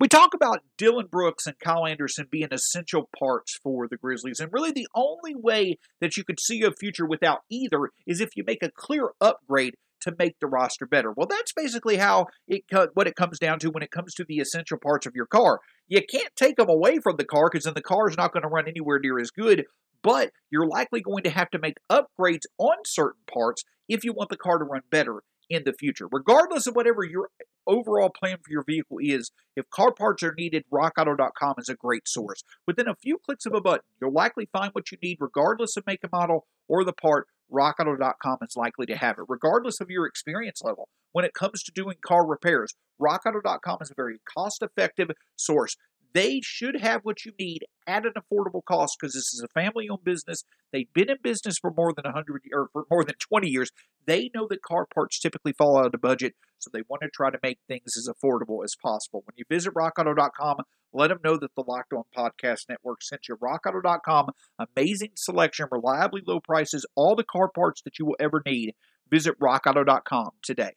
We 0.00 0.08
talk 0.08 0.34
about 0.34 0.64
Dillon 0.78 1.06
Brooks 1.06 1.46
and 1.46 1.58
Kyle 1.60 1.86
Anderson 1.86 2.26
being 2.28 2.48
essential 2.50 3.08
parts 3.16 3.56
for 3.62 3.86
the 3.86 3.96
Grizzlies, 3.96 4.40
and 4.40 4.52
really 4.52 4.72
the 4.72 4.88
only 4.96 5.34
way 5.34 5.78
that 6.00 6.16
you 6.16 6.24
could 6.24 6.40
see 6.40 6.62
a 6.62 6.72
future 6.72 7.06
without 7.06 7.42
either 7.48 7.90
is 8.06 8.20
if 8.20 8.30
you 8.34 8.42
make 8.44 8.64
a 8.64 8.70
clear 8.70 9.10
upgrade 9.20 9.76
to 10.02 10.14
make 10.18 10.38
the 10.40 10.46
roster 10.46 10.86
better. 10.86 11.12
Well, 11.12 11.26
that's 11.26 11.52
basically 11.52 11.96
how 11.96 12.26
it 12.46 12.64
what 12.94 13.06
it 13.06 13.16
comes 13.16 13.38
down 13.38 13.58
to 13.60 13.70
when 13.70 13.82
it 13.82 13.90
comes 13.90 14.14
to 14.14 14.24
the 14.24 14.38
essential 14.38 14.78
parts 14.78 15.06
of 15.06 15.14
your 15.14 15.26
car. 15.26 15.60
You 15.88 16.02
can't 16.08 16.34
take 16.36 16.56
them 16.56 16.68
away 16.68 16.98
from 16.98 17.16
the 17.16 17.24
car 17.24 17.48
because 17.50 17.64
then 17.64 17.74
the 17.74 17.82
car 17.82 18.08
is 18.08 18.16
not 18.16 18.32
going 18.32 18.42
to 18.42 18.48
run 18.48 18.68
anywhere 18.68 18.98
near 18.98 19.18
as 19.18 19.30
good. 19.30 19.64
But 20.02 20.32
you're 20.50 20.66
likely 20.66 21.00
going 21.00 21.22
to 21.24 21.30
have 21.30 21.50
to 21.50 21.58
make 21.58 21.76
upgrades 21.90 22.42
on 22.58 22.78
certain 22.84 23.22
parts 23.32 23.62
if 23.88 24.04
you 24.04 24.12
want 24.12 24.30
the 24.30 24.36
car 24.36 24.58
to 24.58 24.64
run 24.64 24.82
better 24.90 25.22
in 25.48 25.62
the 25.64 25.72
future. 25.72 26.08
Regardless 26.10 26.66
of 26.66 26.74
whatever 26.74 27.04
your 27.04 27.28
overall 27.66 28.10
plan 28.10 28.38
for 28.42 28.50
your 28.50 28.64
vehicle 28.64 28.98
is, 29.00 29.30
if 29.54 29.68
car 29.70 29.92
parts 29.92 30.22
are 30.22 30.34
needed, 30.36 30.64
rockauto.com 30.72 31.54
is 31.58 31.68
a 31.68 31.74
great 31.74 32.08
source. 32.08 32.42
Within 32.66 32.88
a 32.88 32.96
few 32.96 33.18
clicks 33.18 33.46
of 33.46 33.54
a 33.54 33.60
button, 33.60 33.84
you'll 34.00 34.12
likely 34.12 34.48
find 34.52 34.72
what 34.72 34.90
you 34.90 34.98
need 35.02 35.18
regardless 35.20 35.76
of 35.76 35.86
make 35.86 36.00
and 36.02 36.10
model 36.10 36.46
or 36.68 36.84
the 36.84 36.92
part 36.92 37.28
rockauto.com 37.52 38.38
is 38.42 38.56
likely 38.56 38.86
to 38.86 38.96
have 38.96 39.18
it, 39.18 39.24
regardless 39.28 39.80
of 39.80 39.90
your 39.90 40.06
experience 40.06 40.62
level. 40.62 40.88
When 41.12 41.24
it 41.24 41.34
comes 41.34 41.62
to 41.62 41.72
doing 41.72 41.96
car 42.04 42.26
repairs, 42.26 42.74
RockAuto.com 43.00 43.78
is 43.80 43.90
a 43.90 43.94
very 43.94 44.18
cost 44.32 44.62
effective 44.62 45.10
source. 45.36 45.76
They 46.14 46.40
should 46.42 46.80
have 46.80 47.02
what 47.04 47.24
you 47.24 47.32
need 47.38 47.64
at 47.86 48.04
an 48.04 48.12
affordable 48.16 48.64
cost 48.64 48.96
because 49.00 49.14
this 49.14 49.32
is 49.32 49.42
a 49.42 49.48
family 49.48 49.88
owned 49.88 50.04
business. 50.04 50.44
They've 50.72 50.92
been 50.92 51.10
in 51.10 51.16
business 51.22 51.58
for 51.58 51.72
more 51.74 51.92
than 51.94 52.04
100 52.04 52.42
or 52.52 52.68
for 52.72 52.86
more 52.90 53.04
than 53.04 53.14
20 53.18 53.48
years. 53.48 53.70
They 54.06 54.30
know 54.34 54.46
that 54.48 54.62
car 54.62 54.86
parts 54.92 55.18
typically 55.18 55.52
fall 55.52 55.78
out 55.78 55.86
of 55.86 55.92
the 55.92 55.98
budget, 55.98 56.34
so 56.58 56.70
they 56.72 56.82
want 56.88 57.02
to 57.02 57.08
try 57.08 57.30
to 57.30 57.38
make 57.42 57.58
things 57.66 57.96
as 57.96 58.08
affordable 58.08 58.64
as 58.64 58.74
possible. 58.74 59.22
When 59.24 59.34
you 59.36 59.44
visit 59.48 59.74
rockauto.com, 59.74 60.56
let 60.92 61.08
them 61.08 61.20
know 61.24 61.36
that 61.38 61.54
the 61.54 61.64
Locked 61.66 61.92
On 61.92 62.04
Podcast 62.16 62.68
Network 62.68 63.02
sent 63.02 63.28
you. 63.28 63.36
RockAuto.com, 63.36 64.30
amazing 64.58 65.12
selection, 65.14 65.66
reliably 65.70 66.22
low 66.26 66.40
prices, 66.40 66.84
all 66.94 67.16
the 67.16 67.24
car 67.24 67.48
parts 67.48 67.80
that 67.82 67.98
you 67.98 68.04
will 68.04 68.16
ever 68.20 68.42
need. 68.44 68.74
Visit 69.10 69.38
RockAuto.com 69.38 70.30
today. 70.42 70.72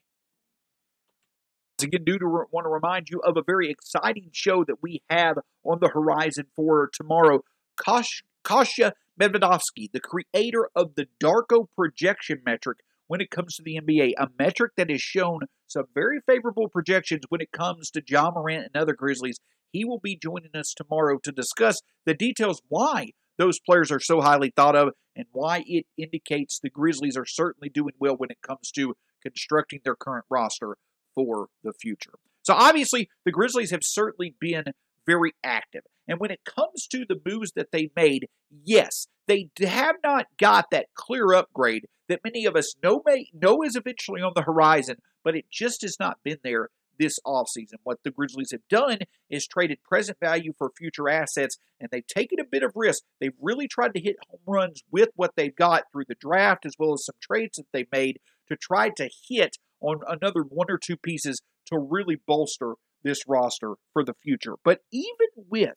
Again, 1.82 2.06
do 2.06 2.18
to 2.18 2.26
re- 2.26 2.46
want 2.52 2.66
to 2.66 2.70
remind 2.70 3.10
you 3.10 3.20
of 3.20 3.36
a 3.36 3.44
very 3.46 3.70
exciting 3.70 4.30
show 4.32 4.64
that 4.64 4.82
we 4.82 5.02
have 5.10 5.40
on 5.66 5.80
the 5.82 5.90
horizon 5.90 6.46
for 6.56 6.90
tomorrow. 6.94 7.42
Kosh, 7.76 8.24
Kostya 8.44 8.94
Medvedovsky, 9.20 9.92
the 9.92 10.00
creator 10.00 10.70
of 10.74 10.96
the 10.96 11.08
Darko 11.22 11.68
projection 11.76 12.42
metric 12.46 12.78
when 13.08 13.20
it 13.20 13.30
comes 13.30 13.56
to 13.56 13.64
the 13.64 13.78
NBA, 13.82 14.14
a 14.18 14.30
metric 14.40 14.72
that 14.78 14.90
has 14.90 15.02
shown 15.02 15.42
some 15.68 15.86
very 15.94 16.20
favorable 16.26 16.70
projections 16.70 17.24
when 17.28 17.42
it 17.42 17.52
comes 17.52 17.90
to 17.92 18.02
Ja 18.08 18.32
Morant 18.32 18.68
and 18.74 18.82
other 18.82 18.94
Grizzlies. 18.94 19.38
He 19.72 19.84
will 19.84 20.00
be 20.00 20.18
joining 20.18 20.56
us 20.56 20.74
tomorrow 20.74 21.20
to 21.24 21.32
discuss 21.34 21.82
the 22.06 22.14
details 22.14 22.62
why 22.70 23.12
those 23.38 23.60
players 23.60 23.92
are 23.92 24.00
so 24.00 24.22
highly 24.22 24.54
thought 24.56 24.78
of 24.78 24.94
and 25.14 25.26
why 25.34 25.64
it 25.66 25.86
indicates 25.98 26.58
the 26.58 26.70
Grizzlies 26.70 27.18
are 27.18 27.26
certainly 27.26 27.70
doing 27.70 27.96
well 28.00 28.16
when 28.16 28.32
it 28.32 28.42
comes 28.42 28.72
to 28.72 28.96
constructing 29.22 29.82
their 29.84 29.96
current 29.96 30.26
roster 30.30 30.78
for 31.16 31.48
the 31.64 31.74
future. 31.74 32.14
So 32.44 32.54
obviously, 32.54 33.10
the 33.26 33.32
Grizzlies 33.32 33.72
have 33.72 33.84
certainly 33.84 34.36
been 34.40 34.66
very 35.06 35.34
active. 35.44 35.82
And 36.08 36.20
when 36.20 36.32
it 36.32 36.42
comes 36.46 36.88
to 36.88 37.06
the 37.08 37.20
moves 37.26 37.54
that 37.56 37.72
they 37.72 37.90
made, 37.96 38.28
yes, 38.64 39.08
they 39.28 39.50
have 39.62 39.96
not 40.04 40.28
got 40.38 40.70
that 40.72 40.88
clear 40.94 41.34
upgrade 41.34 41.88
that 42.08 42.24
many 42.24 42.46
of 42.46 42.56
us 42.56 42.76
know 42.84 43.02
may 43.06 43.28
know 43.34 43.64
is 43.64 43.76
eventually 43.76 44.22
on 44.22 44.34
the 44.36 44.44
horizon, 44.44 44.98
but 45.24 45.36
it 45.36 45.46
just 45.52 45.82
has 45.82 45.98
not 46.00 46.20
been 46.24 46.38
there 46.44 46.70
this 46.98 47.20
offseason. 47.26 47.76
What 47.84 48.00
the 48.04 48.12
Grizzlies 48.12 48.52
have 48.52 48.68
done 48.70 49.00
is 49.30 49.48
traded 49.48 49.84
present 49.84 50.20
value 50.20 50.54
for 50.58 50.72
future 50.78 51.10
assets, 51.10 51.58
and 51.80 51.90
they've 51.92 52.06
taken 52.06 52.40
a 52.40 52.46
bit 52.46 52.64
of 52.64 52.72
risk. 52.76 53.04
They've 53.20 53.34
really 53.42 53.68
tried 53.68 53.94
to 53.96 54.00
hit 54.00 54.18
home 54.30 54.40
runs 54.46 54.84
with 54.92 55.10
what 55.16 55.32
they've 55.36 55.56
got 55.56 55.86
through 55.92 56.06
the 56.08 56.16
draft 56.16 56.66
as 56.66 56.76
well 56.78 56.94
as 56.94 57.06
some 57.06 57.16
trades 57.22 57.58
that 57.58 57.68
they 57.74 57.86
made 57.92 58.20
to 58.48 58.56
try 58.56 58.90
to 58.90 59.10
hit 59.28 59.58
on 59.82 60.00
another 60.08 60.42
one 60.42 60.68
or 60.70 60.78
two 60.78 60.98
pieces 60.98 61.42
to 61.68 61.78
really 61.78 62.18
bolster 62.28 62.74
this 63.04 63.22
roster 63.28 63.74
for 63.94 64.04
the 64.04 64.14
future. 64.24 64.56
But 64.64 64.80
even 64.92 65.46
with 65.50 65.76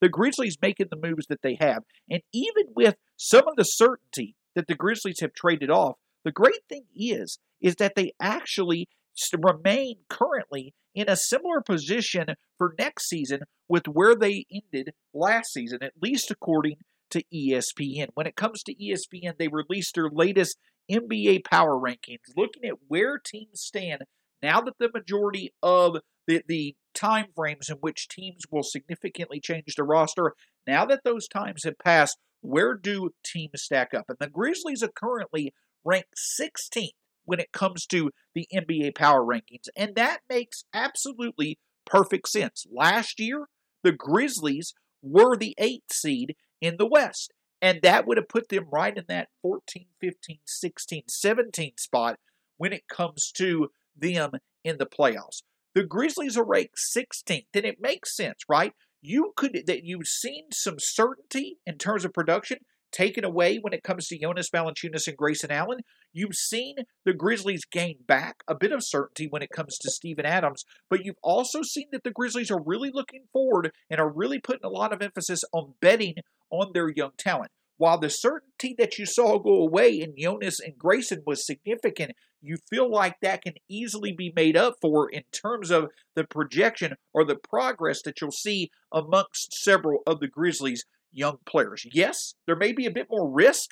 the 0.00 0.08
Grizzlies 0.08 0.56
making 0.60 0.86
the 0.90 0.96
moves 0.96 1.26
that 1.26 1.42
they 1.42 1.56
have, 1.60 1.82
and 2.08 2.22
even 2.32 2.64
with 2.74 2.96
some 3.16 3.48
of 3.48 3.56
the 3.56 3.64
certainty 3.64 4.36
that 4.54 4.68
the 4.68 4.74
Grizzlies 4.74 5.20
have 5.20 5.32
traded 5.34 5.70
off, 5.70 5.96
the 6.24 6.32
great 6.32 6.62
thing 6.68 6.84
is 6.94 7.38
is 7.60 7.76
that 7.76 7.94
they 7.96 8.12
actually 8.20 8.88
remain 9.36 9.96
currently 10.08 10.74
in 10.94 11.08
a 11.08 11.16
similar 11.16 11.60
position 11.60 12.26
for 12.56 12.74
next 12.78 13.08
season 13.08 13.40
with 13.68 13.86
where 13.86 14.14
they 14.14 14.44
ended 14.52 14.92
last 15.12 15.52
season, 15.52 15.78
at 15.82 15.92
least 16.00 16.30
according 16.30 16.76
to 17.10 17.22
ESPN. 17.34 18.08
When 18.14 18.26
it 18.26 18.36
comes 18.36 18.62
to 18.64 18.74
ESPN, 18.74 19.38
they 19.38 19.48
released 19.48 19.94
their 19.94 20.10
latest 20.10 20.58
NBA 20.90 21.44
power 21.44 21.78
rankings, 21.78 22.36
looking 22.36 22.64
at 22.64 22.74
where 22.88 23.18
teams 23.18 23.60
stand 23.60 24.02
now 24.42 24.60
that 24.60 24.74
the 24.78 24.90
majority 24.92 25.52
of 25.62 25.98
the, 26.26 26.42
the 26.46 26.76
time 26.94 27.26
frames 27.34 27.68
in 27.68 27.76
which 27.76 28.08
teams 28.08 28.44
will 28.50 28.62
significantly 28.62 29.40
change 29.40 29.74
the 29.76 29.84
roster, 29.84 30.34
now 30.66 30.84
that 30.86 31.02
those 31.04 31.28
times 31.28 31.64
have 31.64 31.78
passed, 31.78 32.18
where 32.40 32.74
do 32.74 33.10
teams 33.24 33.62
stack 33.62 33.94
up? 33.94 34.04
And 34.08 34.18
the 34.20 34.28
Grizzlies 34.28 34.82
are 34.82 34.90
currently 34.94 35.52
ranked 35.84 36.14
16th 36.40 36.90
when 37.24 37.40
it 37.40 37.52
comes 37.52 37.86
to 37.86 38.10
the 38.34 38.46
NBA 38.54 38.94
power 38.94 39.22
rankings. 39.22 39.68
And 39.76 39.94
that 39.96 40.20
makes 40.28 40.64
absolutely 40.72 41.58
perfect 41.84 42.28
sense. 42.28 42.64
Last 42.70 43.18
year, 43.18 43.46
the 43.82 43.92
Grizzlies 43.92 44.72
were 45.02 45.36
the 45.36 45.54
eighth 45.58 45.92
seed 45.92 46.36
in 46.60 46.76
the 46.78 46.86
West. 46.86 47.32
And 47.60 47.80
that 47.82 48.06
would 48.06 48.16
have 48.18 48.28
put 48.28 48.48
them 48.48 48.66
right 48.72 48.96
in 48.96 49.04
that 49.08 49.28
14, 49.42 49.86
15, 50.00 50.38
16, 50.46 51.02
17 51.08 51.72
spot 51.76 52.18
when 52.56 52.72
it 52.72 52.88
comes 52.88 53.32
to 53.36 53.68
them 53.96 54.32
in 54.64 54.78
the 54.78 54.86
playoffs. 54.86 55.42
The 55.74 55.84
Grizzlies 55.84 56.36
are 56.36 56.44
ranked 56.44 56.76
16th, 56.76 57.46
and 57.54 57.64
it 57.64 57.80
makes 57.80 58.16
sense, 58.16 58.42
right? 58.48 58.72
You 59.00 59.32
could 59.36 59.62
that 59.66 59.84
you've 59.84 60.08
seen 60.08 60.46
some 60.52 60.76
certainty 60.78 61.58
in 61.66 61.78
terms 61.78 62.04
of 62.04 62.12
production 62.12 62.58
taken 62.90 63.24
away 63.24 63.56
when 63.56 63.72
it 63.72 63.82
comes 63.82 64.08
to 64.08 64.18
Jonas 64.18 64.50
Valanciunas 64.50 65.06
and 65.06 65.16
Grayson 65.16 65.50
Allen. 65.50 65.80
You've 66.12 66.34
seen 66.34 66.76
the 67.04 67.12
Grizzlies 67.12 67.64
gain 67.64 67.98
back 68.06 68.42
a 68.48 68.54
bit 68.54 68.72
of 68.72 68.84
certainty 68.84 69.26
when 69.28 69.42
it 69.42 69.50
comes 69.50 69.76
to 69.78 69.90
Steven 69.90 70.24
Adams, 70.24 70.64
but 70.88 71.04
you've 71.04 71.18
also 71.22 71.62
seen 71.62 71.88
that 71.92 72.02
the 72.02 72.10
Grizzlies 72.10 72.50
are 72.50 72.62
really 72.64 72.90
looking 72.92 73.24
forward 73.32 73.72
and 73.90 74.00
are 74.00 74.10
really 74.10 74.40
putting 74.40 74.64
a 74.64 74.70
lot 74.70 74.92
of 74.92 75.02
emphasis 75.02 75.44
on 75.52 75.74
betting 75.80 76.14
on 76.50 76.72
their 76.72 76.88
young 76.88 77.12
talent. 77.18 77.50
While 77.76 77.98
the 77.98 78.10
certainty 78.10 78.74
that 78.78 78.98
you 78.98 79.06
saw 79.06 79.38
go 79.38 79.54
away 79.54 80.00
in 80.00 80.14
Jonas 80.18 80.58
and 80.58 80.76
Grayson 80.76 81.22
was 81.24 81.46
significant, 81.46 82.12
you 82.40 82.56
feel 82.68 82.90
like 82.90 83.16
that 83.22 83.42
can 83.42 83.54
easily 83.68 84.12
be 84.12 84.32
made 84.34 84.56
up 84.56 84.74
for 84.80 85.08
in 85.08 85.22
terms 85.32 85.70
of 85.70 85.90
the 86.14 86.24
projection 86.24 86.94
or 87.12 87.24
the 87.24 87.36
progress 87.36 88.02
that 88.02 88.20
you'll 88.20 88.32
see 88.32 88.70
amongst 88.92 89.52
several 89.52 90.00
of 90.06 90.18
the 90.18 90.26
Grizzlies' 90.26 90.84
young 91.12 91.38
players. 91.46 91.86
Yes, 91.92 92.34
there 92.46 92.56
may 92.56 92.72
be 92.72 92.86
a 92.86 92.90
bit 92.90 93.06
more 93.10 93.30
risk 93.30 93.70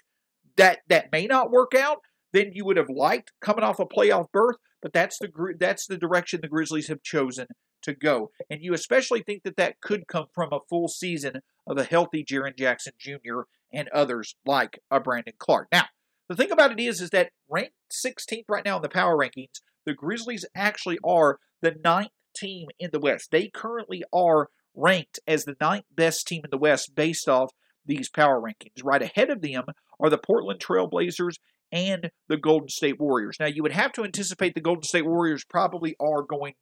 that 0.57 0.81
that 0.89 1.13
may 1.13 1.27
not 1.27 1.51
work 1.51 1.75
out 1.75 1.99
than 2.33 2.53
you 2.53 2.65
would 2.65 2.77
have 2.77 2.89
liked 2.89 3.33
coming 3.41 3.65
off 3.65 3.81
a 3.81 3.87
playoff 3.87 4.31
berth, 4.33 4.57
but 4.81 4.93
that's 4.93 5.19
the 5.19 5.29
that's 5.59 5.87
the 5.87 5.99
direction 5.99 6.41
the 6.41 6.49
Grizzlies 6.49 6.89
have 6.89 7.03
chosen 7.03 7.47
to 7.87 7.95
go. 7.95 8.31
And 8.51 8.63
you 8.63 8.75
especially 8.75 9.23
think 9.23 9.43
that 9.45 9.57
that 9.57 9.81
could 9.81 10.07
come 10.07 10.27
from 10.35 10.51
a 10.53 10.61
full 10.69 10.89
season 10.89 11.41
of 11.67 11.79
a 11.79 11.85
healthy 11.85 12.25
Jaren 12.25 12.57
Jackson 12.57 12.93
Jr. 12.99 13.43
and 13.73 13.89
others 13.89 14.37
like 14.45 14.81
a 14.91 15.01
Brandon 15.01 15.35
Clarke. 15.39 15.69
Now, 15.73 15.87
the 16.29 16.37
thing 16.37 16.51
about 16.51 16.73
it 16.73 16.81
is, 16.81 17.01
is 17.01 17.11
that 17.11 17.31
ranked 17.49 17.75
16th 18.05 18.45
right 18.49 18.65
now 18.65 18.77
in 18.77 18.83
the 18.83 18.89
power 18.89 19.17
rankings, 19.17 19.61
the 19.85 19.95
Grizzlies 19.95 20.45
actually 20.55 20.99
are 21.05 21.39
the 21.63 21.77
ninth 21.83 22.11
team 22.37 22.69
in 22.79 22.91
the 22.93 23.01
West. 23.01 23.31
They 23.31 23.49
currently 23.49 24.03
are 24.13 24.49
ranked 24.75 25.21
as 25.27 25.45
the 25.45 25.57
ninth 25.61 25.87
best 25.95 26.27
team 26.27 26.43
in 26.45 26.51
the 26.51 26.59
West 26.59 26.95
based 26.95 27.29
off 27.29 27.53
these 27.85 28.11
power 28.11 28.41
rankings. 28.41 28.85
Right 28.85 29.03
ahead 29.03 29.31
of 29.31 29.41
them 29.41 29.65
are 30.01 30.11
the 30.11 30.19
Portland 30.19 30.61
Trailblazers 30.61 31.37
and 31.73 32.11
the 32.29 32.37
Golden 32.37 32.69
State 32.69 33.01
Warriors. 33.01 33.37
Now, 33.41 33.47
you 33.47 33.63
would 33.63 33.73
have 33.73 33.93
to 33.93 34.05
anticipate 34.05 34.55
the 34.55 34.61
Golden 34.61 34.83
State 34.83 35.07
Warriors 35.07 35.45
probably 35.45 35.97
are 36.01 36.23
going 36.23 36.55